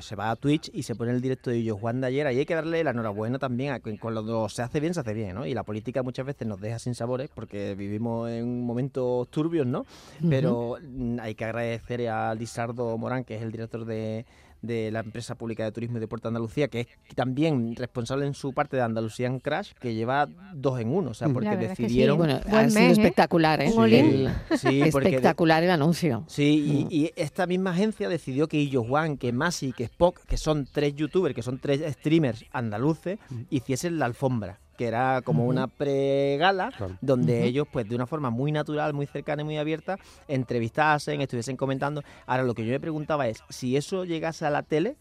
se 0.00 0.16
va 0.16 0.30
a 0.30 0.36
Twitch 0.36 0.70
y 0.72 0.84
se 0.84 0.94
pone 0.94 1.10
el 1.10 1.20
directo 1.20 1.50
de 1.50 1.62
Yo 1.64 1.76
Juan 1.76 2.00
de 2.00 2.06
ayer. 2.06 2.26
Ahí 2.26 2.38
hay 2.38 2.46
que 2.46 2.54
darle 2.54 2.82
la 2.84 2.90
enhorabuena 2.92 3.38
también 3.38 3.72
a 3.72 3.80
que 3.80 3.98
cuando 3.98 4.48
se 4.48 4.62
hace 4.62 4.78
bien, 4.80 4.94
se 4.94 5.00
hace 5.00 5.12
bien, 5.12 5.34
¿no? 5.34 5.44
Y 5.46 5.52
la 5.54 5.64
política 5.64 6.02
muchas 6.02 6.24
veces 6.24 6.46
nos 6.46 6.60
deja 6.60 6.78
sin 6.78 6.94
sabores 6.94 7.28
porque 7.34 7.74
vivimos 7.74 8.30
en 8.30 8.64
momentos 8.64 9.28
turbios, 9.28 9.66
¿no? 9.66 9.84
Pero 10.28 10.76
mm, 10.80 11.18
hay 11.20 11.34
que 11.34 11.44
agradecer 11.44 12.08
a 12.08 12.34
Lizardo 12.34 12.96
Morán, 12.96 13.24
que 13.24 13.34
es 13.36 13.42
el 13.42 13.50
director 13.50 13.84
de, 13.84 14.24
de 14.62 14.90
la 14.90 15.00
empresa 15.00 15.34
pública 15.34 15.64
de 15.64 15.72
turismo 15.72 15.96
y 15.96 16.00
deporte 16.00 16.22
de 16.24 16.28
Andalucía, 16.28 16.68
que 16.68 16.80
es 16.80 16.86
también 17.14 17.74
responsable 17.76 18.26
en 18.26 18.34
su 18.34 18.52
parte 18.52 18.76
de 18.76 18.82
Andalucía 18.82 19.30
Crash, 19.42 19.72
que 19.80 19.94
lleva 19.94 20.28
dos 20.54 20.80
en 20.80 20.88
uno, 20.88 21.10
o 21.10 21.14
sea, 21.14 21.28
Mm. 21.28 21.32
porque 21.34 21.48
es 21.50 21.56
que 21.58 21.74
sí. 21.76 21.82
decidieron... 21.82 22.18
Bueno, 22.18 22.40
Buen 22.48 22.64
ha 22.66 22.68
sido 22.70 22.80
mes, 22.80 22.98
¿eh? 22.98 23.00
espectacular, 23.02 23.60
¿eh? 23.60 23.66
El- 23.66 24.30
Sí, 24.58 24.82
porque 24.92 25.08
de- 25.10 25.14
espectacular 25.16 25.62
el 25.62 25.70
anuncio. 25.70 26.24
Sí, 26.28 26.86
Mm. 26.88 26.92
y, 26.92 27.04
y 27.06 27.10
esta 27.16 27.46
misma 27.46 27.70
agencia 27.72 28.08
decidió 28.08 28.48
que 28.48 28.56
Illo 28.58 28.82
Juan, 28.84 29.16
que 29.18 29.32
Masi, 29.32 29.72
que 29.72 29.84
Spock, 29.84 30.20
que 30.26 30.36
son 30.36 30.66
tres 30.70 30.94
youtubers, 30.94 31.34
que 31.34 31.42
son 31.42 31.58
tres 31.58 31.80
streamers 31.94 32.44
andaluces, 32.52 33.18
hiciesen 33.50 33.98
la 33.98 34.06
alfombra, 34.06 34.60
que 34.82 34.88
era 34.88 35.22
como 35.22 35.46
una 35.46 35.68
pre-gala, 35.68 36.72
Claro. 36.76 36.96
donde 37.00 37.44
ellos, 37.44 37.68
pues 37.72 37.88
de 37.88 37.94
una 37.94 38.06
forma 38.06 38.30
muy 38.30 38.50
natural, 38.50 38.92
muy 38.94 39.06
cercana 39.06 39.42
y 39.42 39.44
muy 39.44 39.56
abierta, 39.56 39.96
entrevistasen, 40.26 41.20
estuviesen 41.20 41.56
comentando. 41.56 42.02
Ahora, 42.26 42.42
lo 42.42 42.52
que 42.54 42.64
yo 42.66 42.72
me 42.72 42.80
preguntaba 42.80 43.28
es, 43.28 43.44
si 43.48 43.76
eso 43.76 44.04
llegase 44.04 44.44
a 44.44 44.50
la 44.50 44.62
tele, 44.64 44.96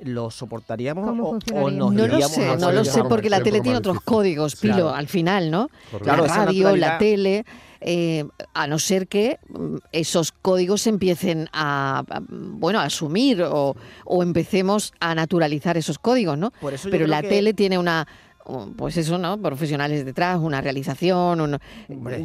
¿lo 0.00 0.30
soportaríamos 0.30 1.06
¿Cómo 1.06 1.30
o, 1.30 1.38
o 1.54 1.70
nos 1.70 1.92
No 1.94 2.06
lo 2.06 2.20
sé, 2.28 2.56
no 2.58 2.70
lo 2.70 2.84
sé, 2.84 3.02
porque 3.04 3.30
la 3.30 3.40
tele 3.40 3.60
tiene 3.62 3.78
otros 3.78 4.00
códigos, 4.02 4.56
Pilo, 4.56 4.74
Claro. 4.74 4.94
al 4.94 5.08
final, 5.08 5.50
¿no? 5.50 5.68
Correcto. 5.90 6.16
La 6.26 6.44
radio, 6.44 6.76
la 6.76 6.98
tele, 6.98 7.44
eh, 7.80 8.24
a 8.52 8.66
no 8.66 8.78
ser 8.78 9.06
que 9.08 9.38
mm, 9.48 9.76
esos 9.92 10.32
códigos 10.32 10.82
se 10.82 10.90
empiecen 10.90 11.48
a, 11.52 12.00
a, 12.10 12.20
bueno, 12.28 12.80
a 12.80 12.84
asumir 12.84 13.42
o, 13.42 13.74
o 14.04 14.22
empecemos 14.22 14.92
a 15.00 15.14
naturalizar 15.14 15.76
esos 15.78 15.98
códigos, 15.98 16.36
¿no? 16.36 16.50
Por 16.60 16.74
eso 16.74 16.88
Pero 16.90 17.06
la 17.06 17.22
que- 17.22 17.28
tele 17.28 17.54
tiene 17.54 17.78
una, 17.78 18.06
pues 18.76 18.96
eso, 18.96 19.18
¿no? 19.18 19.38
Profesionales 19.40 20.04
detrás, 20.04 20.38
una 20.40 20.60
realización. 20.60 21.40
un- 21.40 21.58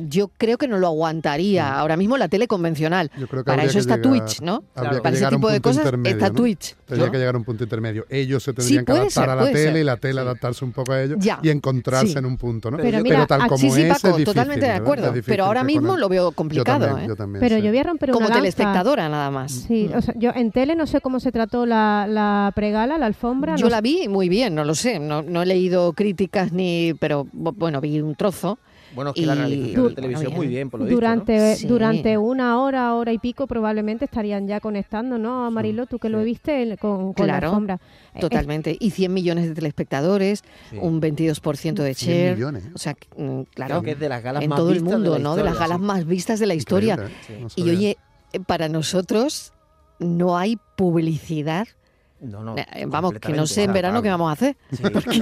yo 0.09 0.29
creo 0.38 0.57
que 0.57 0.67
no 0.67 0.77
lo 0.77 0.88
aguantaría 0.88 1.77
ahora 1.77 1.97
mismo 1.97 2.17
la 2.17 2.27
tele 2.27 2.47
convencional. 2.47 3.09
Yo 3.17 3.27
creo 3.27 3.43
que 3.43 3.47
Para 3.51 3.63
eso 3.63 3.73
que 3.73 3.79
está 3.79 3.95
llegar- 3.97 4.11
Twitch, 4.25 4.41
¿no? 4.41 4.61
Para 4.73 4.91
ese 4.91 5.11
llegar 5.11 5.33
a 5.33 5.35
un 5.35 5.41
tipo 5.41 5.47
de 5.49 5.53
punto 5.61 5.69
cosas 5.69 5.85
intermedio, 5.85 6.15
está 6.17 6.29
¿no? 6.29 6.35
Twitch. 6.35 6.75
Tendría 6.85 7.05
¿no? 7.05 7.11
que 7.11 7.17
llegar 7.17 7.35
a 7.35 7.38
un 7.38 7.43
punto 7.43 7.63
intermedio. 7.63 8.05
Ellos 8.09 8.43
se 8.43 8.53
tendrían 8.53 8.85
que 8.85 8.91
ser, 8.91 8.99
adaptar 9.01 9.29
a 9.29 9.35
la 9.35 9.45
tele 9.45 9.59
ser. 9.63 9.77
y 9.77 9.83
la 9.83 9.97
tele 9.97 10.13
Sí. 10.13 10.19
adaptarse 10.19 10.65
un 10.65 10.71
poco 10.71 10.91
a 10.93 11.01
ellos 11.03 11.17
Ya. 11.19 11.39
y 11.41 11.49
encontrarse 11.49 12.13
Sí. 12.13 12.17
en 12.17 12.25
un 12.25 12.38
punto, 12.38 12.71
¿no? 12.71 12.77
Pero 12.77 13.01
mira, 13.01 13.25
tal 13.25 13.41
aquí 13.41 13.49
como 13.49 13.59
sí, 13.61 13.69
sí, 13.71 13.81
es, 13.81 13.88
es 13.88 13.93
Paco, 14.01 14.07
difícil, 14.17 14.25
totalmente 14.25 14.65
de 14.65 14.71
acuerdo. 14.71 15.13
Pero 15.25 15.45
ahora 15.45 15.63
mismo 15.63 15.97
lo 15.97 16.09
veo 16.09 16.29
Yo 16.29 16.35
complicado, 16.35 16.85
también, 16.85 17.05
¿eh? 17.05 17.07
yo 17.07 17.15
también, 17.15 17.39
Pero 17.39 17.57
yo 17.59 17.69
voy 17.69 17.77
a 17.79 17.83
romper 17.83 18.11
Como 18.11 18.25
una 18.27 18.35
telespectadora 18.35 19.07
nada 19.09 19.31
más. 19.31 19.51
Sí, 19.51 19.89
o 19.95 20.01
sea, 20.01 20.13
yo 20.17 20.31
en 20.35 20.51
tele 20.51 20.75
no 20.75 20.85
sé 20.88 21.01
cómo 21.01 21.19
se 21.19 21.31
trató 21.31 21.65
la, 21.65 22.05
la 22.09 22.51
pregala, 22.55 22.97
la 22.97 23.05
alfombra. 23.05 23.55
Yo 23.55 23.69
la 23.69 23.81
vi 23.81 24.07
muy 24.07 24.27
bien, 24.29 24.55
no 24.55 24.63
lo 24.65 24.75
sé, 24.75 24.99
no, 24.99 25.21
no 25.21 25.41
he 25.41 25.45
leído 25.45 25.93
críticas 25.93 26.08
ni, 26.51 26.93
pero 26.99 27.25
bu- 27.25 27.53
bueno, 27.55 27.79
vi 27.81 27.99
un 28.01 28.15
trozo. 28.15 28.57
Bueno, 28.95 29.11
es 29.11 29.21
que 29.21 29.25
la 29.27 29.35
realización 29.35 29.89
de 29.89 29.93
televisión 29.93 30.25
bien. 30.31 30.35
muy 30.37 30.47
bien, 30.47 30.69
por 30.71 30.79
lo 30.79 30.85
visto, 30.87 30.95
¿no? 30.95 30.99
durante 30.99 31.55
Sí. 31.57 31.67
durante 31.67 32.17
una 32.17 32.59
hora, 32.59 32.95
hora 32.95 33.13
y 33.13 33.19
pico 33.19 33.45
probablemente 33.45 34.05
estarían 34.05 34.47
ya 34.47 34.59
conectando, 34.59 35.19
¿no? 35.19 35.45
Amarilo, 35.45 35.85
tú 35.85 35.99
que 35.99 36.09
lo 36.09 36.17
sí. 36.19 36.25
viste 36.25 36.63
el- 36.63 36.79
con, 36.79 37.13
con 37.13 37.13
Claro, 37.13 37.29
la 37.41 37.47
alfombra. 37.49 37.79
Eh, 38.15 38.19
Totalmente. 38.19 38.75
Y 38.79 38.89
100 38.89 39.13
millones 39.13 39.47
de 39.47 39.53
telespectadores, 39.53 40.43
Sí. 40.71 40.77
un 40.81 40.99
22% 41.01 41.83
de 41.83 41.93
100 41.93 42.15
share. 42.17 42.33
millones, 42.35 42.65
¿eh? 42.65 42.71
O 42.73 42.77
sea, 42.79 42.95
mm, 43.15 43.41
claro, 43.53 43.73
Creo 43.75 43.81
que 43.83 43.91
es 43.91 43.99
de 43.99 44.09
las 44.09 44.23
galas 44.23 44.41
en 44.41 44.49
más 44.49 44.57
todo 44.57 44.69
el 44.69 44.73
vistas 44.75 44.89
de 44.89 44.95
mundo, 44.97 45.11
la 45.11 45.19
¿no? 45.23 45.35
De 45.35 45.43
las 45.43 45.51
historia, 45.53 45.67
galas 45.67 45.77
sí. 45.81 45.85
más 45.85 46.05
vistas 46.07 46.39
de 46.39 46.45
la 46.47 46.53
historia. 46.55 46.95
¿eh? 47.29 47.39
No 47.41 47.47
Y 47.55 47.69
oye, 47.69 47.97
para 48.47 48.69
nosotros 48.69 49.53
no 49.99 50.35
hay 50.35 50.57
publicidad. 50.75 51.67
No, 52.21 52.43
no, 52.43 52.55
Eh, 52.57 52.85
Vamos, 52.88 53.13
que 53.13 53.31
no 53.31 53.47
sé 53.47 53.63
en 53.63 53.71
verano 53.73 54.01
qué 54.01 54.09
vamos 54.09 54.29
a 54.29 54.33
hacer. 54.33 54.57
Sí. 54.71 54.83
Porque 54.93 55.19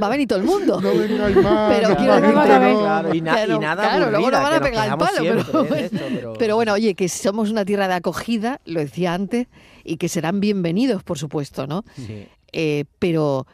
va 0.00 0.06
a 0.06 0.10
venir 0.10 0.28
todo 0.28 0.38
el 0.38 0.44
mundo. 0.44 0.80
No 0.80 0.90
vengáis 0.94 1.36
más. 1.36 1.74
Pero 1.78 1.96
quiero 1.96 2.20
no. 2.20 2.32
Claro, 2.32 3.14
y, 3.14 3.20
na- 3.22 3.46
y 3.46 3.58
nada 3.58 3.82
claro, 3.82 4.10
luego 4.10 4.30
nos 4.30 4.42
van 4.42 4.52
a 4.52 4.60
pegar 4.60 4.88
el 4.90 4.96
palo, 4.98 5.18
siempre 5.20 5.44
pero 5.46 5.64
bueno. 5.64 5.74
esto, 5.76 5.98
pero- 6.12 6.32
Pero 6.38 6.56
bueno, 6.56 6.72
oye, 6.74 6.94
que 6.94 7.08
somos 7.08 7.50
una 7.50 7.64
tierra 7.64 7.88
de 7.88 7.94
acogida, 7.94 8.60
lo 8.66 8.80
decía 8.80 9.14
antes, 9.14 9.46
y 9.84 9.96
que 9.96 10.08
serán 10.08 10.40
bienvenidos, 10.40 11.02
por 11.02 11.18
supuesto, 11.18 11.66
¿no? 11.66 11.84
Sí. 11.96 12.26
Eh, 12.52 12.84
pero 12.98 13.46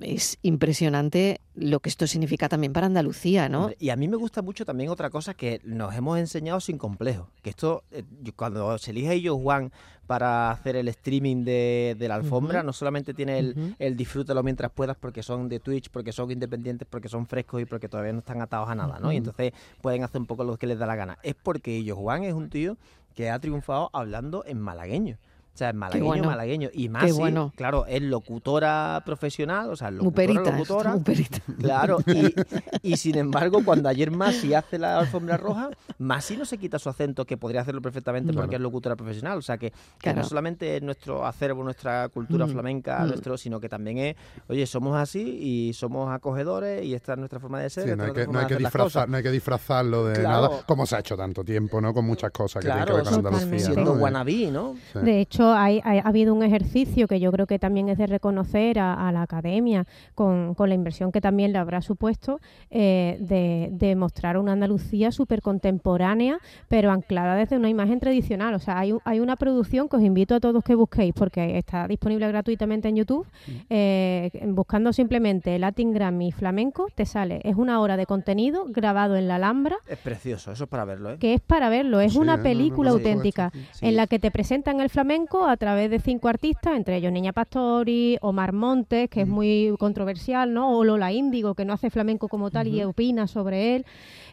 es 0.00 0.38
impresionante 0.42 1.40
lo 1.54 1.80
que 1.80 1.88
esto 1.88 2.06
significa 2.06 2.48
también 2.48 2.72
para 2.72 2.86
Andalucía, 2.86 3.48
¿no? 3.48 3.70
Y 3.78 3.90
a 3.90 3.96
mí 3.96 4.08
me 4.08 4.16
gusta 4.16 4.42
mucho 4.42 4.64
también 4.64 4.90
otra 4.90 5.10
cosa 5.10 5.34
que 5.34 5.60
nos 5.64 5.94
hemos 5.94 6.18
enseñado 6.18 6.60
sin 6.60 6.78
complejo. 6.78 7.28
Que 7.42 7.50
esto, 7.50 7.82
eh, 7.90 8.04
cuando 8.34 8.76
se 8.78 8.90
elige 8.90 9.08
a 9.08 9.12
ellos 9.12 9.36
Juan 9.40 9.72
para 10.06 10.50
hacer 10.50 10.76
el 10.76 10.88
streaming 10.88 11.44
de, 11.44 11.96
de 11.98 12.08
la 12.08 12.14
alfombra, 12.14 12.62
no 12.62 12.72
solamente 12.72 13.12
tiene 13.14 13.38
el, 13.38 13.54
Ujú. 13.56 13.74
el 13.78 13.96
disfrútalo 13.96 14.42
mientras 14.42 14.70
puedas 14.70 14.96
porque 14.96 15.22
son 15.22 15.48
de 15.48 15.60
Twitch, 15.60 15.90
porque 15.90 16.12
son 16.12 16.30
independientes, 16.30 16.86
porque 16.88 17.08
son 17.08 17.26
frescos 17.26 17.62
y 17.62 17.64
porque 17.64 17.88
todavía 17.88 18.12
no 18.12 18.20
están 18.20 18.40
atados 18.40 18.68
a 18.68 18.74
nada, 18.74 18.98
¿no? 19.00 19.12
Y 19.12 19.16
entonces 19.16 19.52
pueden 19.82 20.04
hacer 20.04 20.20
un 20.20 20.26
poco 20.26 20.44
lo 20.44 20.56
que 20.56 20.66
les 20.66 20.78
da 20.78 20.86
la 20.86 20.96
gana. 20.96 21.18
Es 21.22 21.34
porque 21.34 21.76
ellos 21.76 21.98
Juan 21.98 22.24
es 22.24 22.34
un 22.34 22.50
tío 22.50 22.76
que 23.14 23.30
ha 23.30 23.38
triunfado 23.38 23.90
hablando 23.92 24.44
en 24.46 24.60
malagueño. 24.60 25.16
O 25.56 25.58
sea, 25.58 25.70
en 25.70 25.78
malagueño, 25.78 26.04
bueno. 26.04 26.24
malagueño. 26.26 26.68
Y 26.74 26.90
más, 26.90 27.10
bueno. 27.16 27.50
claro, 27.56 27.86
es 27.86 28.02
locutora 28.02 29.02
profesional, 29.06 29.70
o 29.70 29.76
sea, 29.76 29.90
locutora, 29.90 30.04
Muperita, 30.34 30.50
locutora. 30.52 30.92
muperita. 30.92 31.38
Claro, 31.58 31.96
y, 32.06 32.34
y 32.92 32.96
sin 32.98 33.16
embargo, 33.16 33.62
cuando 33.64 33.88
ayer 33.88 34.10
Masi 34.10 34.52
hace 34.52 34.78
la 34.78 34.98
alfombra 34.98 35.38
roja, 35.38 35.70
Masi 35.96 36.36
no 36.36 36.44
se 36.44 36.58
quita 36.58 36.78
su 36.78 36.90
acento, 36.90 37.24
que 37.24 37.38
podría 37.38 37.62
hacerlo 37.62 37.80
perfectamente 37.80 38.32
Claro. 38.32 38.42
porque 38.44 38.56
es 38.56 38.60
locutora 38.60 38.96
profesional. 38.96 39.38
O 39.38 39.42
sea, 39.42 39.56
que, 39.56 39.72
no 40.14 40.24
solamente 40.24 40.76
es 40.76 40.82
nuestro 40.82 41.24
acervo, 41.26 41.64
nuestra 41.64 42.10
cultura 42.10 42.44
Mm, 42.46 42.50
flamenca, 42.50 42.98
mm. 43.00 43.06
nuestro, 43.08 43.38
sino 43.38 43.58
que 43.58 43.70
también 43.70 43.96
es, 43.96 44.16
oye, 44.48 44.66
somos 44.66 44.94
así 44.94 45.20
y 45.40 45.72
somos 45.72 46.12
acogedores 46.12 46.84
y 46.84 46.92
esta 46.94 47.12
es 47.14 47.18
nuestra 47.18 47.40
forma 47.40 47.60
de 47.60 47.70
ser. 47.70 47.84
Sí, 47.88 47.96
no 47.96 48.04
es 48.04 48.10
hay, 48.10 48.14
que, 48.14 48.26
no, 48.30 48.38
hay 48.40 48.46
que 48.46 48.56
disfrazar, 48.56 49.08
no 49.08 49.16
hay 49.16 49.22
que 49.22 49.30
disfrazarlo 49.30 50.04
de 50.04 50.20
Claro. 50.20 50.48
nada, 50.48 50.62
como 50.66 50.84
se 50.84 50.96
ha 50.96 50.98
hecho 50.98 51.16
tanto 51.16 51.42
tiempo, 51.42 51.80
¿no? 51.80 51.94
Con 51.94 52.04
muchas 52.04 52.30
cosas 52.30 52.60
que 52.62 52.66
Claro, 52.70 52.84
tienen 52.84 53.04
que 53.04 53.10
ver 53.12 53.22
con. 53.22 53.34
Andalucía. 53.34 53.66
siendo 53.72 53.94
¿no? 53.94 54.02
wannabe, 54.02 54.50
¿no? 54.50 54.74
Sí. 54.92 54.98
De 55.00 55.20
hecho, 55.20 55.45
hay, 55.54 55.80
hay- 55.84 55.98
ha 55.98 56.08
habido 56.08 56.34
un 56.34 56.42
ejercicio 56.42 57.06
que 57.08 57.20
yo 57.20 57.30
creo 57.32 57.46
que 57.46 57.58
también 57.58 57.88
es 57.88 57.98
de 57.98 58.06
reconocer 58.06 58.78
a, 58.78 59.08
a 59.08 59.12
la 59.12 59.22
academia, 59.22 59.84
con, 60.14 60.54
con 60.54 60.68
la 60.68 60.74
inversión 60.74 61.12
que 61.12 61.20
también 61.20 61.52
le 61.52 61.58
habrá 61.58 61.80
supuesto, 61.82 62.40
eh, 62.70 63.16
de, 63.20 63.68
de 63.72 63.96
mostrar 63.96 64.38
una 64.38 64.52
Andalucía 64.52 65.10
súper 65.12 65.42
contemporánea, 65.42 66.38
pero 66.68 66.90
anclada 66.90 67.34
desde 67.34 67.56
una 67.56 67.68
imagen 67.68 68.00
tradicional. 68.00 68.54
O 68.54 68.58
sea, 68.58 68.78
hay, 68.78 68.92
hay 69.04 69.20
una 69.20 69.36
producción 69.36 69.88
que 69.88 69.96
os 69.96 70.02
invito 70.02 70.34
a 70.34 70.40
todos 70.40 70.62
que 70.64 70.74
busquéis, 70.74 71.12
porque 71.14 71.58
está 71.58 71.86
disponible 71.88 72.26
gratuitamente 72.28 72.88
en 72.88 72.96
YouTube. 72.96 73.26
eh, 73.70 74.30
buscando 74.48 74.92
simplemente 74.92 75.58
Latin 75.58 75.92
Grammy 75.92 76.32
Flamenco, 76.32 76.86
te 76.94 77.04
sale. 77.04 77.40
Es 77.44 77.56
una 77.56 77.80
hora 77.80 77.96
de 77.96 78.06
contenido 78.06 78.64
grabado 78.68 79.16
en 79.16 79.28
la 79.28 79.36
Alhambra 79.36 79.76
Es 79.88 79.98
precioso, 79.98 80.52
eso 80.52 80.64
es 80.64 80.70
para 80.70 80.84
verlo, 80.84 81.12
¿eh? 81.12 81.16
que 81.18 81.34
es 81.34 81.40
para 81.40 81.68
verlo, 81.68 82.00
es 82.00 82.12
Sí, 82.12 82.18
una 82.18 82.32
no, 82.32 82.38
no, 82.38 82.42
película 82.44 82.90
auténtica 82.90 83.50
sí. 83.72 83.86
en 83.86 83.96
la 83.96 84.06
que 84.06 84.18
te 84.18 84.30
presentan 84.30 84.80
el 84.80 84.88
flamenco 84.88 85.35
a 85.44 85.56
través 85.56 85.90
de 85.90 85.98
cinco 86.00 86.28
artistas, 86.28 86.76
entre 86.76 86.96
ellos 86.96 87.12
Niña 87.12 87.32
Pastori, 87.32 88.16
Omar 88.22 88.52
Montes, 88.52 89.10
que 89.10 89.22
es 89.22 89.28
muy 89.28 89.74
controversial, 89.78 90.54
¿no? 90.54 90.76
O 90.78 90.84
Lola 90.84 91.12
Índigo, 91.12 91.54
que 91.54 91.64
no 91.64 91.74
hace 91.74 91.90
flamenco 91.90 92.28
como 92.28 92.50
tal 92.50 92.68
y 92.68 92.82
opina 92.82 93.26
sobre 93.26 93.76
él. 93.76 93.86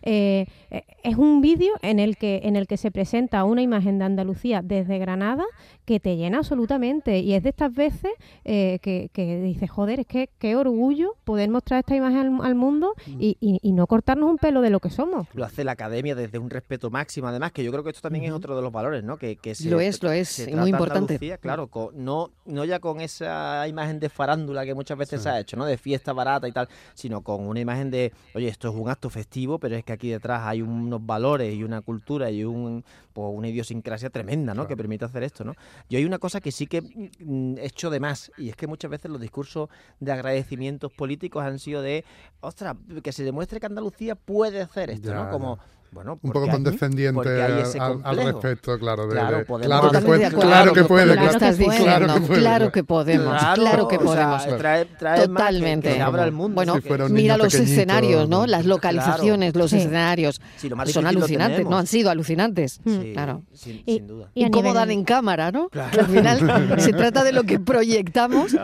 Eh, 0.06 0.46
eh, 0.70 0.84
es 1.04 1.16
un 1.16 1.40
vídeo 1.42 1.74
en 1.82 1.98
el 2.00 2.18
que 2.18 2.42
en 2.44 2.56
el 2.58 2.68
que 2.68 2.76
se 2.78 2.92
presenta 2.92 3.44
una 3.46 3.62
imagen 3.62 4.00
de 4.00 4.06
Andalucía 4.06 4.62
desde 4.62 4.98
Granada 5.00 5.46
que 5.86 6.00
te 6.02 6.18
llena 6.18 6.40
absolutamente 6.40 7.20
y 7.20 7.34
es 7.34 7.44
de 7.44 7.50
estas 7.50 7.74
veces 7.74 8.12
eh, 8.44 8.80
que, 8.82 9.10
que 9.14 9.40
dices 9.42 9.70
joder 9.72 10.02
es 10.02 10.06
que 10.08 10.30
qué 10.40 10.56
orgullo 10.58 11.16
poder 11.24 11.50
mostrar 11.50 11.80
esta 11.80 11.96
imagen 11.96 12.18
al, 12.42 12.46
al 12.46 12.56
mundo 12.56 12.94
y, 13.08 13.38
y- 13.40 13.60
y 13.62 13.72
no 13.72 13.88
cortarnos 13.88 14.30
un 14.30 14.38
pelo 14.38 14.62
de 14.62 14.70
lo 14.70 14.80
que 14.82 14.90
somos 14.90 15.28
Lo 15.34 15.46
hace 15.46 15.64
la 15.64 15.72
academia 15.74 16.16
desde 16.16 16.38
un 16.38 16.50
respeto 16.50 16.90
máximo, 16.90 17.28
además, 17.28 17.52
que 17.54 17.64
yo 17.64 17.72
creo 17.72 17.84
que 17.84 17.90
esto 17.92 18.02
también 18.02 18.26
es 18.26 18.32
otro 18.32 18.56
de 18.56 18.62
los 18.62 18.72
valores, 18.72 19.04
¿no? 19.04 19.18
Que, 19.18 19.38
que 19.38 19.56
se- 19.56 19.70
Lo 19.70 19.80
es, 19.80 20.04
lo 20.04 20.12
es, 20.12 20.28
se 20.30 20.44
y 20.44 20.46
trata 20.48 20.62
muy 20.62 20.70
importante. 20.72 21.14
Andalucía, 21.14 21.38
claro, 21.38 21.70
no, 21.96 22.30
no 22.46 22.66
ya 22.66 22.80
con 22.80 23.00
esa 23.02 23.68
imagen 23.68 24.00
de 24.00 24.10
farándula 24.10 24.66
que 24.66 24.74
muchas 24.74 24.98
veces 24.98 25.22
Sí. 25.22 25.24
se 25.24 25.30
ha 25.30 25.40
hecho, 25.40 25.56
¿no? 25.58 25.66
De 25.66 25.78
fiesta 25.78 26.12
barata 26.14 26.48
y 26.48 26.52
tal, 26.52 26.68
sino 26.94 27.22
con 27.22 27.48
una 27.48 27.60
imagen 27.62 27.90
de, 27.92 28.12
oye, 28.36 28.48
esto 28.50 28.68
es 28.70 28.76
un 28.76 28.90
acto 28.90 29.10
festivo, 29.10 29.60
pero 29.60 29.76
es 29.76 29.84
que 29.86 29.93
aquí 29.94 30.10
detrás 30.10 30.42
hay 30.44 30.62
unos 30.62 31.06
valores 31.06 31.54
y 31.54 31.64
una 31.64 31.82
cultura 31.82 32.30
y 32.30 32.44
un, 32.44 32.84
pues, 33.14 33.28
una 33.34 33.48
idiosincrasia 33.48 34.10
tremenda, 34.10 34.54
¿no? 34.54 34.68
Que 34.68 34.78
permite 34.78 35.06
hacer 35.06 35.24
esto, 35.24 35.44
¿no? 35.44 35.54
Yo 35.90 35.98
hay 35.98 36.06
una 36.06 36.20
cosa 36.20 36.42
que 36.42 36.52
sí 36.52 36.68
que 36.68 36.82
mm, 36.82 37.56
echo 37.60 37.90
de 37.90 38.00
más, 38.00 38.32
y 38.38 38.50
es 38.50 38.56
que 38.56 38.68
muchas 38.68 38.92
veces 38.92 39.10
los 39.10 39.22
discursos 39.22 39.70
de 40.00 40.12
agradecimientos 40.12 40.92
políticos 40.92 41.44
han 41.44 41.60
sido 41.60 41.82
de, 41.82 42.06
ostras, 42.42 42.76
que 43.02 43.12
se 43.12 43.24
demuestre 43.24 43.60
que 43.60 43.66
Andalucía 43.66 44.16
puede 44.16 44.62
hacer 44.62 44.90
esto, 44.90 45.10
Ya, 45.10 45.16
¿no? 45.16 45.30
Como, 45.30 45.60
bueno, 45.94 46.20
Un 46.22 46.32
poco 46.32 46.48
condescendiente 46.48 47.42
al, 47.42 48.16
respecto, 48.18 48.78
claro. 48.80 49.08
De, 49.08 49.14
Claro, 49.14 49.38
de- 49.40 49.46
podemos 49.46 49.68
claro 49.68 49.92
que 49.92 50.06
puede, 50.06 50.30
claro 50.32 50.74
que 50.74 50.84
puede, 50.84 51.14
claro, 51.14 51.32
que 51.40 51.40
puede. 51.40 51.56
diciendo. 51.56 51.84
Claro 51.84 52.08
que 52.08 52.22
puede, 52.22 52.40
Claro 52.42 52.42
claro. 52.42 52.72
que 52.72 52.84
podemos, 52.84 53.44
claro 53.56 53.88
que 53.88 53.96
o 53.98 54.14
sea, 54.14 54.38
podemos. 54.38 54.60
trae- 54.62 54.88
trae 54.98 55.18
más 55.18 55.20
que- 55.20 55.28
Totalmente. 55.28 55.90
Que, 55.90 55.96
se 55.96 56.02
abra 56.02 56.26
el 56.26 56.32
mundo. 56.32 56.56
Bueno, 56.56 56.76
Si 56.82 57.14
mira 57.14 57.38
los 57.38 57.54
escenarios, 57.54 58.28
¿no? 58.30 58.46
Las 58.48 58.66
localizaciones, 58.66 59.56
los 59.56 59.72
Sí. 59.72 59.78
escenarios. 59.78 60.42
Sí, 60.58 60.70
lo 60.70 60.86
Son 60.88 61.06
alucinantes, 61.08 61.66
no 61.68 61.78
han 61.78 61.88
sido 61.88 62.10
alucinantes. 62.10 62.80
Sí, 62.86 63.12
Claro. 63.14 63.44
sin, 63.54 63.84
Y- 63.86 63.94
sin 63.96 64.08
duda. 64.08 64.30
Y, 64.34 64.50
cómo 64.50 64.74
dan 64.74 64.92
en 64.92 65.04
cámara, 65.04 65.52
¿no? 65.52 65.70
Al 65.74 66.06
final 66.08 66.40
se 66.80 66.94
trata 66.94 67.24
de 67.24 67.32
lo 67.32 67.44
que 67.44 67.60
proyectamos, 67.60 68.56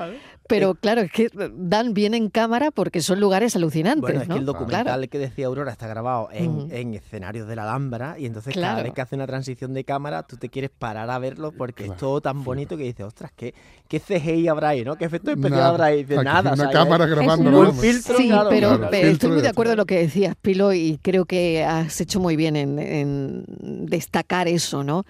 pero 0.50 0.76
claro, 0.76 1.02
es 1.02 1.12
que 1.12 1.30
dan 1.56 1.94
bien 1.94 2.14
en 2.14 2.30
cámara 2.30 2.72
porque 2.72 3.02
son 3.02 3.20
lugares 3.22 3.56
alucinantes, 3.56 4.02
Bueno, 4.02 4.22
es 4.22 4.28
¿no? 4.28 4.36
que 4.36 4.40
el 4.40 4.46
documental 4.46 4.84
Claro. 4.84 5.10
que 5.10 5.18
decía 5.20 5.46
Aurora 5.48 5.72
está 5.72 5.88
grabado 5.88 6.28
en, 6.34 6.68
en 6.72 6.94
escenarios 6.96 7.48
de 7.48 7.56
la 7.56 7.64
Alhambra 7.64 8.18
y 8.20 8.26
entonces 8.26 8.54
cada 8.56 8.84
vez 8.84 8.94
que 8.94 9.02
hace 9.02 9.16
una 9.16 9.28
transición 9.28 9.74
de 9.74 9.84
cámara 9.84 10.24
tú 10.24 10.36
te 10.38 10.50
quieres 10.50 10.72
parar 10.78 11.10
a 11.10 11.20
verlo 11.20 11.52
porque 11.52 11.86
es 11.86 11.96
todo 11.96 12.20
tan 12.20 12.44
bonito 12.44 12.76
que 12.76 12.84
dices, 12.84 13.06
ostras, 13.06 13.32
¿qué, 13.36 13.54
qué 13.88 14.00
CGI 14.00 14.48
habrá 14.48 14.70
ahí, 14.70 14.84
¿no? 14.84 14.96
¿Qué 14.98 15.06
efecto 15.06 15.32
especial 15.32 15.52
Nada. 15.60 15.70
habrá 15.70 15.86
ahí? 15.86 16.02
Aquí 16.02 16.16
nada. 16.24 16.50
o 16.52 16.54
Una 16.56 16.64
sea, 16.64 16.72
cámara 16.72 17.06
es- 17.06 17.12
grabando. 17.12 17.60
un 17.60 17.76
filtro, 17.76 18.18
Sí, 18.18 18.28
claro, 18.28 18.50
pero, 18.50 18.68
claro. 18.70 18.88
pero 18.92 19.08
Filtro 19.08 19.12
estoy 19.14 19.30
muy 19.30 19.38
de 19.38 19.44
de 19.44 19.50
acuerdo 19.50 19.74
en 19.74 19.78
lo 19.78 19.86
que 19.86 19.98
decías, 20.00 20.36
Pilo, 20.42 20.74
y 20.74 21.00
creo 21.02 21.26
que 21.26 21.64
has 21.64 22.02
hecho 22.02 22.20
muy 22.20 22.36
bien 22.36 22.56
en, 22.56 22.80
en 22.80 23.46
destacar 23.86 24.48
eso, 24.48 24.84
¿no? 24.84 25.06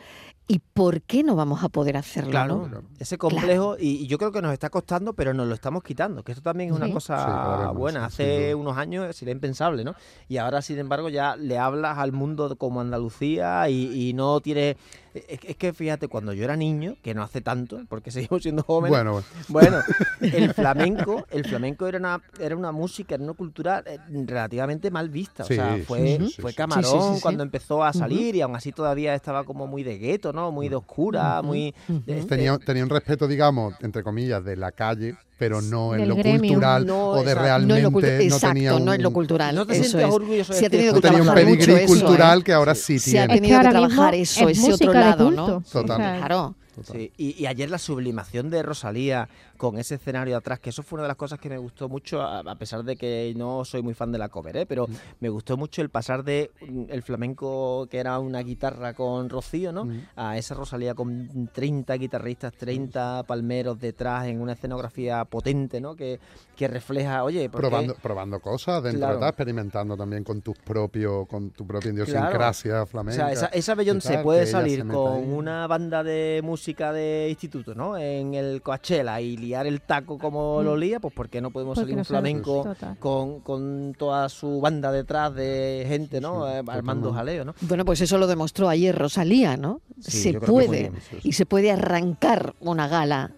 ¿Y 0.52 0.58
por 0.60 1.04
qué 1.04 1.22
no 1.24 1.36
vamos 1.36 1.64
a 1.64 1.70
poder 1.70 1.96
hacerlo? 1.96 2.32
Claro, 2.32 2.68
no? 2.68 2.82
ese 2.98 3.20
complejo, 3.20 3.78
y, 3.80 3.90
y 4.04 4.08
yo 4.08 4.18
creo 4.18 4.32
que 4.32 4.42
nos 4.42 4.52
está 4.52 4.72
costando, 4.72 5.14
pero 5.14 5.32
nos 5.32 5.48
lo 5.48 5.54
estamos 5.54 5.84
quitando, 5.84 6.24
que 6.24 6.32
esto 6.32 6.42
también 6.42 6.72
es 6.72 6.76
una 6.76 6.88
Sí. 6.88 6.92
cosa 6.92 7.70
Sí, 7.72 7.78
buena. 7.78 8.06
Hace 8.06 8.56
unos 8.56 8.76
años 8.76 9.16
sería 9.16 9.32
impensable, 9.32 9.84
¿no? 9.84 9.94
Y 10.28 10.38
ahora, 10.38 10.64
sin 10.64 10.80
embargo, 10.80 11.08
ya 11.10 11.36
le 11.36 11.60
hablas 11.60 12.00
al 12.00 12.14
mundo 12.14 12.56
como 12.58 12.82
Andalucía 12.82 13.70
y, 13.70 14.10
y 14.10 14.14
no 14.14 14.42
tiene... 14.42 14.76
Es, 15.13 15.39
es 15.43 15.56
que 15.56 15.74
fíjate, 15.74 16.08
cuando 16.08 16.34
yo 16.34 16.43
era 16.43 16.56
niño, 16.56 16.95
que 17.02 17.13
no 17.13 17.24
hace 17.24 17.41
tanto, 17.41 17.82
porque 17.89 18.12
seguimos 18.12 18.43
siendo 18.43 18.63
jóvenes, 18.63 18.91
Bueno, 18.91 19.12
bueno. 19.13 19.26
bueno, 19.48 19.84
el 20.22 20.54
flamenco, 20.54 21.26
el 21.32 21.45
flamenco 21.45 21.88
era 21.88 21.98
una, 21.98 22.22
era 22.39 22.56
una 22.56 22.72
música, 22.72 23.15
era 23.15 23.24
una 23.24 23.34
cultura 23.34 23.84
eh, 23.86 24.00
relativamente 24.26 24.91
mal 24.91 25.10
vista. 25.10 25.43
Sí, 25.43 25.54
o 25.54 25.56
sea, 25.56 25.78
fue, 25.86 26.17
sí, 26.19 26.30
sí, 26.36 26.41
fue. 26.41 26.54
Camarón 26.54 26.84
Sí, 26.84 26.91
sí, 26.91 27.08
sí, 27.10 27.15
sí. 27.15 27.22
cuando 27.22 27.43
empezó 27.43 27.84
a 27.84 27.93
salir 27.93 28.36
y 28.36 28.41
aún 28.41 28.56
así 28.56 28.72
todavía 28.72 29.15
estaba 29.15 29.43
como 29.43 29.67
muy 29.67 29.84
de 29.84 29.98
gueto, 29.98 30.34
¿no? 30.34 30.52
Muy 30.52 30.69
de 30.69 30.76
oscura, 30.76 31.41
muy... 31.41 31.74
este, 32.08 32.24
Tenía, 32.26 32.58
tenía 32.58 32.84
un 32.84 32.89
respeto, 32.89 33.28
digamos, 33.28 33.74
entre 33.82 34.04
comillas, 34.04 34.43
de 34.43 34.56
la 34.56 34.72
calle, 34.72 35.15
pero 35.39 35.62
no 35.62 35.95
en 35.95 36.08
lo 36.08 36.15
gremio. 36.15 36.39
cultural 36.54 36.86
No, 36.86 37.08
o 37.10 37.15
de 37.15 37.21
exacto. 37.21 37.41
realmente 37.41 37.82
No 37.82 37.91
cultu- 37.91 38.02
no 38.17 38.21
exacto, 38.21 38.47
tenía 38.54 38.75
un, 38.75 38.86
no 38.86 38.93
en 38.93 39.02
lo 39.02 39.12
cultural. 39.12 39.56
No 39.56 39.65
te 39.65 39.73
eso 39.73 39.84
sientes 39.84 40.08
es. 40.10 40.13
orgulloso 40.13 40.54
de 40.54 40.60
Sí 40.60 40.65
ha 40.65 40.69
tenido 40.69 40.93
no 40.93 41.02
que 41.02 41.08
tenía 41.08 41.23
un 41.23 41.34
pedigrí 41.34 41.73
eso, 41.73 41.78
¿eh? 41.78 41.86
cultural 41.88 42.43
que 42.43 42.54
ahora 42.54 42.75
sí 42.75 42.99
Se 42.99 43.17
ha 43.19 43.25
tiene. 43.28 43.34
Es 43.36 43.41
que 43.41 43.41
tenido 43.47 43.62
que 43.62 43.69
trabajar 43.69 44.15
eso, 44.15 44.49
es 44.49 44.60
ese 44.60 44.73
otro 44.73 44.93
lado. 44.93 45.32
¿no? 45.32 45.63
Total. 45.71 45.97
Claro. 46.19 46.56
Sí, 46.93 47.12
y, 47.17 47.41
y 47.41 47.45
ayer 47.47 47.69
la 47.69 47.78
sublimación 47.78 48.49
de 48.49 48.63
Rosalía 48.63 49.28
con 49.60 49.78
ese 49.78 49.95
escenario 49.95 50.38
atrás, 50.38 50.60
que 50.62 50.69
eso 50.69 50.84
fue 50.84 50.95
una 50.95 51.04
de 51.04 51.10
las 51.10 51.17
cosas 51.17 51.38
que 51.38 51.50
me 51.50 51.58
gustó 51.58 51.89
mucho, 51.89 52.22
a, 52.22 52.56
pesar 52.56 52.82
de 52.86 52.95
que 52.95 53.34
no 53.36 53.65
soy 53.65 53.82
muy 53.84 53.93
fan 53.93 54.10
de 54.10 54.17
la 54.17 54.30
cover, 54.30 54.56
¿eh? 54.56 54.65
pero 54.65 54.88
Mm. 54.88 54.93
me 55.19 55.28
gustó 55.28 55.58
mucho 55.58 55.82
el 55.82 55.89
pasar 55.89 56.24
de 56.24 56.50
mm, 56.65 56.84
el 56.88 57.04
flamenco 57.04 57.86
que 57.91 57.98
era 58.00 58.17
una 58.19 58.39
guitarra 58.39 58.93
con 58.93 59.30
Rocío, 59.30 59.74
¿no? 59.74 59.84
Mm. 59.84 60.02
A 60.15 60.38
esa 60.38 60.56
Rosalía 60.56 60.95
con 60.95 61.50
30 61.54 61.93
guitarristas, 61.95 62.54
30 62.54 63.24
palmeros 63.24 63.78
detrás 63.78 64.28
en 64.28 64.39
una 64.39 64.54
escenografía 64.54 65.26
potente, 65.26 65.82
¿no? 65.82 65.93
Que, 65.93 66.22
que 66.56 66.67
refleja, 66.69 67.26
oye, 67.26 67.50
porque- 67.50 67.67
Probando, 67.67 67.95
probando 68.02 68.39
cosas 68.39 68.82
dentro 68.82 69.00
Claro. 69.02 69.13
de 69.15 69.19
tal, 69.19 69.30
experimentando 69.30 69.98
también 69.98 70.24
con 70.24 70.41
tus 70.41 70.58
propios, 70.58 71.28
con 71.28 71.50
tu 71.52 71.67
propia 71.67 71.91
idiosincrasia 71.91 72.84
O 72.84 72.86
flamenca. 72.86 73.15
sea, 73.26 73.32
esa, 73.34 73.45
esa 73.48 73.76
Beyoncé 73.76 74.13
tal, 74.13 74.24
puede 74.24 74.45
salir 74.45 74.88
con 74.88 75.17
ahí. 75.17 75.30
una 75.30 75.67
banda 75.67 76.02
de 76.02 76.39
música 76.45 76.93
de 76.93 77.28
instituto, 77.30 77.76
¿no? 77.76 77.98
En 77.98 78.34
el 78.36 78.62
Coachella 78.62 79.19
y 79.19 79.36
liar 79.50 79.66
el 79.68 79.82
taco 79.82 80.18
como 80.18 80.62
lo 80.62 80.78
lía, 80.78 81.00
pues 81.00 81.14
¿por 81.14 81.30
qué 81.30 81.42
no 81.42 81.50
podemos 81.50 81.76
Porque 81.76 81.88
salir 81.88 81.98
un 81.98 82.06
flamenco 82.06 82.76
con, 83.00 83.40
con 83.40 83.94
toda 83.98 84.30
su 84.30 84.62
banda 84.62 84.92
detrás 84.92 85.34
de 85.34 85.86
gente, 85.88 86.22
¿no? 86.22 86.46
Sí, 86.46 86.54
Eh, 86.58 86.64
armando 86.68 87.12
jaleo, 87.12 87.46
¿no? 87.46 87.56
Bueno, 87.62 87.84
pues 87.86 88.02
eso 88.02 88.18
lo 88.18 88.28
demostró 88.28 88.70
ayer 88.70 88.96
Rosalía, 88.96 89.58
¿no? 89.58 89.82
Sí, 90.00 90.18
se 90.22 90.40
puede 90.40 90.80
bien, 90.80 90.94
sí, 91.02 91.18
sí. 91.22 91.30
y 91.30 91.32
se 91.34 91.46
puede 91.46 91.72
arrancar 91.72 92.54
una 92.60 92.88
gala 92.88 93.32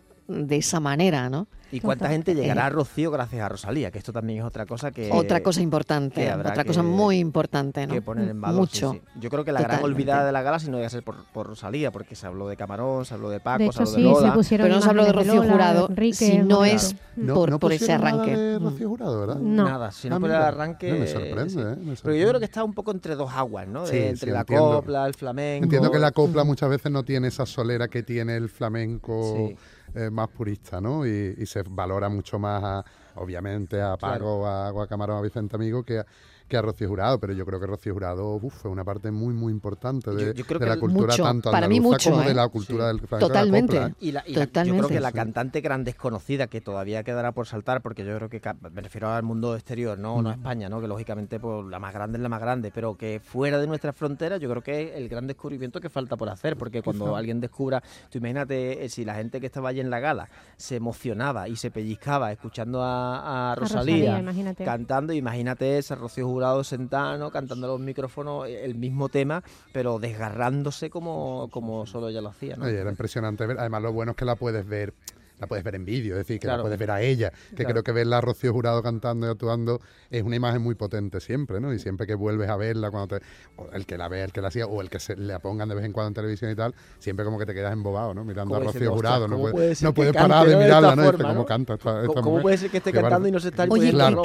de 0.48 0.58
esa 0.58 0.80
manera, 0.80 1.30
¿no? 1.30 1.48
¿Y 1.74 1.80
cuánta 1.80 2.10
gente 2.10 2.36
llegará 2.36 2.64
Eh. 2.64 2.66
a 2.66 2.70
Rocío 2.70 3.12
gracias 3.12 3.42
a 3.42 3.48
Rosalía? 3.48 3.92
Que 3.92 3.98
esto 4.00 4.12
también 4.12 4.40
es 4.40 4.46
otra 4.46 4.66
cosa 4.66 4.92
que... 4.92 5.10
otra 5.14 5.42
cosa 5.42 5.62
importante, 5.62 6.30
otra 6.34 6.66
cosa 6.66 6.82
que- 6.82 6.88
muy 6.88 7.18
importante, 7.20 7.88
¿no? 7.88 7.94
que 7.94 8.02
poner 8.02 8.28
en 8.28 8.42
valor. 8.42 8.60
Mucho. 8.60 8.92
sí. 8.92 9.02
Yo 9.22 9.30
creo 9.30 9.46
que 9.46 9.54
la 9.54 9.62
gran 9.62 9.82
olvidada 9.82 10.26
de 10.26 10.34
la 10.34 10.42
gala, 10.42 10.60
si 10.60 10.70
no 10.70 10.76
llega 10.76 10.88
a 10.88 10.90
ser 10.90 11.02
por, 11.04 11.24
por 11.32 11.48
Rosalía, 11.48 11.90
porque 11.92 12.16
se 12.16 12.28
habló 12.28 12.50
de 12.50 12.58
Camarón, 12.58 13.06
se 13.06 13.14
habló 13.14 13.30
de 13.30 13.40
Paco, 13.40 13.64
De 13.64 13.72
se 13.72 13.80
habló 13.84 13.86
sí, 13.86 14.02
de 14.02 14.08
se 14.16 14.22
Lola. 14.22 14.34
pusieron 14.34 14.66
Pero 14.66 14.76
no 14.76 14.82
se 14.82 14.90
habló 14.90 15.06
de 15.06 15.12
Rocío 15.14 15.36
Lola, 15.36 15.52
Jurado 15.54 15.88
Enrique, 15.90 16.16
si 16.16 16.38
no 16.40 16.66
es 16.66 16.94
No, 17.16 17.36
por, 17.36 17.50
no 17.52 17.60
por 17.60 17.72
ese 17.72 17.86
pusieron 17.86 18.04
nada 18.04 18.24
arranque. 18.24 18.38
de. 18.38 18.60
Rocío 18.60 18.90
Jurado, 18.90 19.20
¿verdad? 19.22 19.36
No. 19.38 19.64
Nada, 19.64 19.92
sino 19.92 20.16
Ah, 20.18 20.20
por 20.20 20.30
el 20.30 20.36
arranque. 20.36 20.92
Me 20.92 21.08
sorprende, 21.08 21.50
sí. 21.52 21.60
¿eh? 21.60 21.64
Me 21.64 21.76
Pero 21.76 21.86
yo 21.86 21.96
sorprende. 21.96 22.28
creo 22.28 22.40
que 22.40 22.46
está 22.46 22.64
un 22.66 22.74
poco 22.74 22.92
entre 22.92 23.16
dos 23.16 23.32
aguas, 23.32 23.66
¿no? 23.70 23.86
Sí, 23.86 23.96
De- 23.96 24.10
entre 24.10 24.28
sí, 24.28 24.34
la 24.34 24.42
entiendo. 24.42 24.72
copla, 24.74 25.06
el 25.08 25.14
flamenco. 25.14 25.64
Entiendo 25.64 25.90
que 25.90 26.00
la 26.00 26.12
copla 26.12 26.44
muchas 26.44 26.70
veces 26.70 26.92
no 26.92 27.04
tiene 27.04 27.30
esa 27.30 27.46
solera 27.46 27.88
que 27.88 28.04
tiene 28.04 28.36
el 28.36 28.50
flamenco 28.50 29.36
Sí. 29.38 29.56
Eh, 29.96 30.10
más 30.10 30.30
purista, 30.30 30.80
¿no? 30.80 31.06
Y, 31.06 31.36
y 31.38 31.46
se 31.46 31.64
valora 31.64 32.10
mucho 32.10 32.40
más, 32.40 32.64
a, 32.64 32.86
obviamente, 33.16 33.82
a 33.82 33.98
Paco, 33.98 34.46
a, 34.46 34.70
a 34.70 34.88
Camarón, 34.88 35.18
a 35.18 35.22
Vicente 35.22 35.56
Amigo, 35.56 35.84
que 35.84 36.00
a, 36.00 36.06
que 36.52 36.58
a 36.58 36.62
Rocío 36.62 36.88
Jurado. 36.88 37.20
Pero 37.20 37.34
yo 37.34 37.46
creo 37.46 37.60
que 37.60 37.66
Rocío 37.66 37.94
Jurado 37.94 38.36
uf, 38.36 38.54
fue 38.54 38.70
una 38.70 38.84
parte 38.84 39.10
muy, 39.10 39.34
muy 39.34 39.52
importante 39.52 40.12
de, 40.12 40.34
Yo- 40.36 40.44
yo 40.44 40.60
de 40.60 40.66
la 40.68 40.78
cultura 40.78 41.08
mucho, 41.14 41.24
tanto 41.24 41.50
para 41.52 41.68
mí 41.68 41.80
mucho, 41.80 42.12
como 42.12 42.22
¿eh? 42.24 42.28
de 42.28 42.34
la 42.36 42.48
cultura 42.50 42.92
Sí. 42.92 42.98
del 42.98 43.08
flamenco. 43.08 43.16
de 43.16 43.22
la 43.22 43.28
Totalmente. 43.28 43.74
copla, 43.78 43.88
¿eh? 43.90 43.96
Y, 44.00 44.12
la, 44.12 44.24
y 44.28 44.34
la- 44.34 44.40
yo 44.42 44.48
Totalmente. 44.48 44.78
creo 44.80 44.90
que 44.90 45.00
la 45.02 45.12
cantante 45.12 45.62
gran 45.62 45.84
desconocida, 45.84 46.48
que 46.48 46.62
todavía 46.62 47.04
quedará 47.04 47.32
por 47.32 47.48
saltar, 47.48 47.82
porque 47.82 48.06
yo 48.06 48.16
creo 48.18 48.30
que 48.30 48.42
me 48.72 48.82
refiero 48.82 49.10
al 49.10 49.24
mundo 49.24 49.56
exterior, 49.56 49.98
no, 49.98 50.22
no 50.22 50.30
a 50.30 50.34
España, 50.34 50.70
¿no? 50.70 50.82
que 50.82 50.88
lógicamente 50.88 51.40
pues, 51.40 51.66
la 51.68 51.80
más 51.80 51.94
grande 51.94 52.18
es 52.18 52.22
la 52.22 52.30
más 52.30 52.42
grande, 52.42 52.72
pero 52.74 52.96
que 52.96 53.20
fuera 53.24 53.58
de 53.60 53.68
nuestras 53.68 53.96
fronteras 53.96 54.40
yo 54.42 54.50
creo 54.50 54.62
que 54.62 54.90
es 54.90 54.96
el 54.98 55.08
gran 55.10 55.26
descubrimiento 55.28 55.80
que 55.80 55.90
falta 55.90 56.18
por 56.18 56.30
hacer, 56.30 56.58
porque 56.58 56.82
cuando 56.82 57.16
alguien 57.16 57.40
descubra, 57.40 57.82
tú 58.10 58.18
imagínate 58.18 58.84
eh, 58.84 58.90
si 58.90 59.06
la 59.06 59.16
gente 59.16 59.40
que 59.40 59.46
estaba 59.46 59.70
allí 59.70 59.80
en 59.80 59.90
la 59.90 60.00
gala 60.00 60.28
se 60.58 60.76
emocionaba 60.76 61.48
y 61.48 61.56
se 61.56 61.72
pellizcaba 61.72 62.32
escuchando 62.32 62.82
a, 62.84 63.52
a 63.52 63.56
Rosalía, 63.56 63.96
Rosalía, 64.16 64.20
imagínate. 64.20 64.64
cantando, 64.66 65.14
imagínate 65.14 65.78
ese 65.78 65.96
Rocío 65.96 66.26
Jurado 66.28 66.41
sentado, 66.64 67.18
¿no? 67.18 67.32
cantando 67.32 67.68
a 67.68 67.70
los 67.72 67.80
micrófonos 67.80 68.48
el 68.48 68.76
mismo 68.76 69.10
tema, 69.10 69.44
pero 69.72 70.00
desgarrándose 70.00 70.90
como, 70.90 71.50
como 71.52 71.86
solo 71.86 72.10
ella 72.10 72.22
lo 72.22 72.30
hacía. 72.30 72.56
¿no? 72.56 72.66
Oye, 72.66 72.80
era 72.80 72.90
impresionante 72.90 73.46
ver. 73.46 73.60
Además, 73.60 73.82
lo 73.82 73.94
bueno 73.94 74.12
es 74.12 74.18
que 74.18 74.26
la 74.26 74.36
puedes 74.36 74.68
ver. 74.68 74.94
La 75.42 75.48
puedes 75.48 75.64
ver 75.66 75.74
en 75.76 75.84
vídeo, 75.86 76.14
es 76.14 76.20
decir, 76.20 76.38
que 76.40 76.46
Claro. 76.46 76.58
la 76.60 76.64
puedes 76.64 76.78
ver 76.80 76.92
a 76.92 77.02
ella. 77.02 77.32
Que 77.50 77.56
Claro. 77.58 77.72
creo 77.72 77.84
que 77.84 77.92
verla 77.92 78.20
a 78.20 78.22
Rocío 78.22 78.54
Jurado 78.54 78.82
cantando 78.84 79.26
y 79.28 79.30
actuando 79.32 79.82
es 80.12 80.22
una 80.24 80.36
imagen 80.36 80.62
muy 80.62 80.76
potente 80.76 81.20
siempre, 81.20 81.60
¿no? 81.60 81.74
Y 81.74 81.80
siempre 81.80 82.06
que 82.06 82.14
vuelves 82.14 82.48
a 82.50 82.56
verla, 82.58 82.92
cuando 82.92 83.18
te, 83.18 83.26
o 83.58 83.68
el 83.74 83.86
que 83.88 83.98
la 83.98 84.08
vea, 84.08 84.24
el 84.24 84.32
que 84.32 84.40
la 84.42 84.50
hacía, 84.50 84.68
o 84.68 84.82
el 84.82 84.90
que 84.92 85.00
se 85.00 85.16
la 85.18 85.40
pongan 85.40 85.68
de 85.68 85.76
vez 85.76 85.84
en 85.86 85.94
cuando 85.94 86.10
en 86.10 86.14
televisión 86.14 86.52
y 86.52 86.56
tal, 86.56 86.76
siempre 87.00 87.26
como 87.26 87.40
que 87.40 87.48
te 87.48 87.54
quedas 87.56 87.74
embobado, 87.74 88.14
¿no? 88.14 88.24
Mirando 88.24 88.56
a 88.56 88.60
Rocío 88.60 88.94
Jurado. 88.94 89.26
"Ostras, 89.26 89.30
No, 89.32 89.38
¿cómo 89.44 89.52
puedes- 89.52 89.82
no 89.82 89.94
puedes 89.96 90.14
parar 90.14 90.48
de 90.48 90.56
mirarla, 90.56 90.96
¿no? 90.96 91.04
Forma, 91.06 91.28
¿cómo 91.30 91.46
canta 91.46 91.74
esta, 91.74 92.02
esta 92.04 92.14
¿Cómo 92.14 92.30
mujer? 92.30 92.42
puede 92.44 92.58
ser 92.58 92.70
que 92.70 92.78
esté 92.78 92.92
cantando 92.92 93.28
y 93.28 93.32
no 93.32 93.40
se 93.40 93.48
está 93.50 93.66
Oye, 93.68 93.86
que 93.88 93.92
claro. 93.94 94.22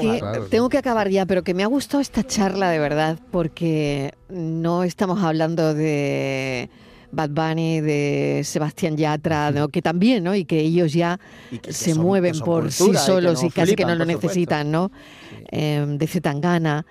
tengo 0.50 0.68
que 0.68 0.76
acabar 0.76 1.08
ya, 1.08 1.24
pero 1.24 1.42
que 1.42 1.54
me 1.54 1.62
ha 1.62 1.66
gustado 1.66 2.02
esta 2.02 2.22
charla 2.24 2.68
de 2.70 2.78
verdad, 2.78 3.18
porque 3.30 4.12
no 4.28 4.82
estamos 4.84 5.22
hablando 5.22 5.72
de 5.72 6.68
Bad 7.16 7.30
Bunny, 7.30 7.80
de 7.80 8.42
Sebastián 8.44 8.96
Yatra, 8.96 9.50
¿no? 9.50 9.68
que 9.68 9.82
también, 9.82 10.22
¿no? 10.22 10.34
Y 10.34 10.44
que 10.44 10.60
ellos 10.60 10.92
ya 10.92 11.18
que- 11.62 11.72
se 11.72 11.94
son- 11.94 12.04
mueven 12.04 12.38
por 12.38 12.70
sí 12.70 12.84
cultura 12.84 13.00
y 13.00 13.02
que 13.02 13.06
solos 13.12 13.42
y, 13.42 13.50
casi 13.50 13.74
que 13.74 13.84
no 13.84 13.94
lo 13.96 14.04
necesitan, 14.04 14.70
¿no? 14.70 14.90
Sí. 15.30 15.44
Eh, 15.52 15.84
de 15.98 16.06
Zetangana, 16.06 16.86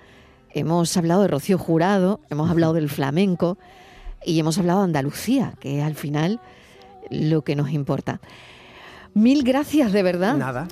hemos 0.52 0.96
hablado 0.96 1.22
de 1.22 1.28
Rocío 1.28 1.56
Jurado, 1.58 2.20
hemos 2.30 2.50
hablado 2.50 2.72
del 2.74 2.88
flamenco 2.90 3.56
y 4.24 4.38
hemos 4.40 4.58
hablado 4.58 4.80
de 4.80 4.84
Andalucía, 4.86 5.54
que 5.60 5.78
es 5.78 5.84
al 5.84 5.94
final 5.94 6.40
lo 7.10 7.42
que 7.42 7.54
nos 7.56 7.70
importa. 7.70 8.20
Mil 9.14 9.44
gracias 9.44 9.92
de 9.92 10.02
verdad. 10.02 10.36
Nada. 10.36 10.68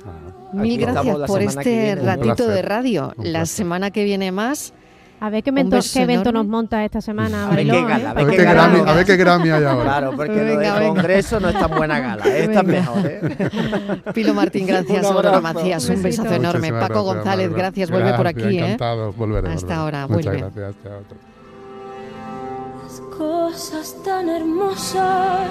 Mil 0.53 0.73
Aquí 0.73 0.77
gracias 0.77 1.17
por 1.27 1.41
este 1.41 1.95
ratito 1.95 2.47
de 2.47 2.61
radio. 2.61 3.13
La 3.17 3.45
semana 3.45 3.89
que 3.91 4.03
viene 4.03 4.31
más. 4.31 4.73
A 5.21 5.29
ver 5.29 5.41
qué, 5.43 5.49
evento, 5.49 5.77
qué 5.93 6.01
evento 6.03 6.31
nos 6.31 6.45
monta 6.45 6.83
esta 6.83 6.99
semana, 7.01 7.47
A 7.47 7.49
ver 7.55 7.65
qué 7.65 7.71
Mariló, 7.71 7.87
gala, 7.87 8.03
¿eh? 8.03 8.07
a 8.09 8.13
ver 8.13 8.27
qué 8.35 8.43
gala. 8.43 8.53
Grammy, 8.67 8.89
a 8.89 8.93
ver 8.93 9.05
qué 9.05 9.15
Grammy 9.15 9.49
hay 9.49 9.63
ahora. 9.63 9.83
Claro, 9.83 10.11
porque 10.15 10.33
lo 10.35 10.43
Venga, 10.43 10.59
del 10.59 10.79
venga. 10.79 10.87
Congreso 10.87 11.39
no 11.39 11.49
es 11.49 11.59
tan 11.59 11.71
buena 11.71 11.99
gala. 11.99 12.25
¿eh? 12.27 12.43
Esta 12.43 12.59
es 12.59 12.65
mejor. 12.67 12.97
¿eh? 13.05 14.01
Pilo 14.13 14.33
Martín, 14.33 14.67
gracias. 14.67 14.99
Un 15.09 15.13
Aurora. 15.15 15.39
Macías, 15.41 15.89
un 15.89 15.95
Un 15.95 16.03
besazo 16.03 16.33
enorme. 16.33 16.59
Muchísimas 16.71 16.81
Paco 16.89 17.03
gracias, 17.03 17.15
González, 17.15 17.53
gracias. 17.53 17.89
Vuelve 17.91 18.13
por 18.13 18.27
aquí. 18.27 18.43
¿eh? 18.43 18.59
Encantado, 18.59 19.13
volveré. 19.13 19.53
Hasta 19.53 19.65
volveré. 19.65 19.73
ahora, 19.79 20.07
Muchas 20.07 20.25
vuelve. 20.25 20.39
gracias. 20.41 20.75
chao, 20.83 21.01
chao. 21.09 21.17
Las 22.83 22.99
cosas 23.17 23.95
tan 24.03 24.29
hermosas 24.29 25.47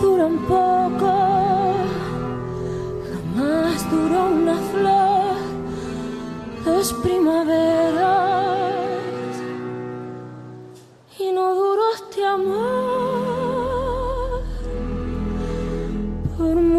duran 0.00 0.38
poco. 0.46 1.74
Jamás 3.34 3.90
duró 3.90 4.26
una 4.26 4.54
flor, 4.72 5.34
dos 6.64 6.92
primaveras. 7.02 8.07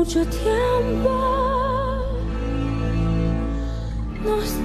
Mucho 0.09 0.25
tiempo. 0.25 2.03
Nos 4.23 4.55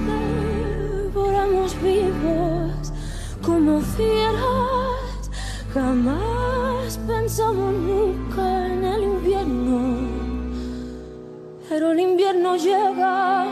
devoramos 1.13 1.75
vivos 1.83 2.91
como 3.43 3.79
fieras. 3.79 5.29
Jamás 5.71 6.99
pensamos 7.05 7.73
nunca 7.75 8.73
en 8.73 8.83
el 8.85 9.03
invierno. 9.03 10.09
Pero 11.69 11.91
el 11.91 11.99
invierno 11.99 12.55
llega, 12.55 13.43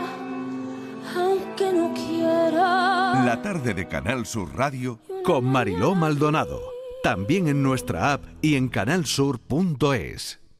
aunque 1.16 1.72
no 1.72 1.94
quiera. 1.94 3.24
La 3.24 3.40
tarde 3.40 3.72
de 3.72 3.86
Canal 3.86 4.26
Sur 4.26 4.48
Radio 4.56 4.98
con 5.22 5.44
Mariló 5.44 5.94
Maldonado. 5.94 6.60
También 7.04 7.46
en 7.46 7.62
nuestra 7.62 8.14
app 8.14 8.24
y 8.42 8.56
en 8.56 8.68
canalsur.es. 8.68 10.43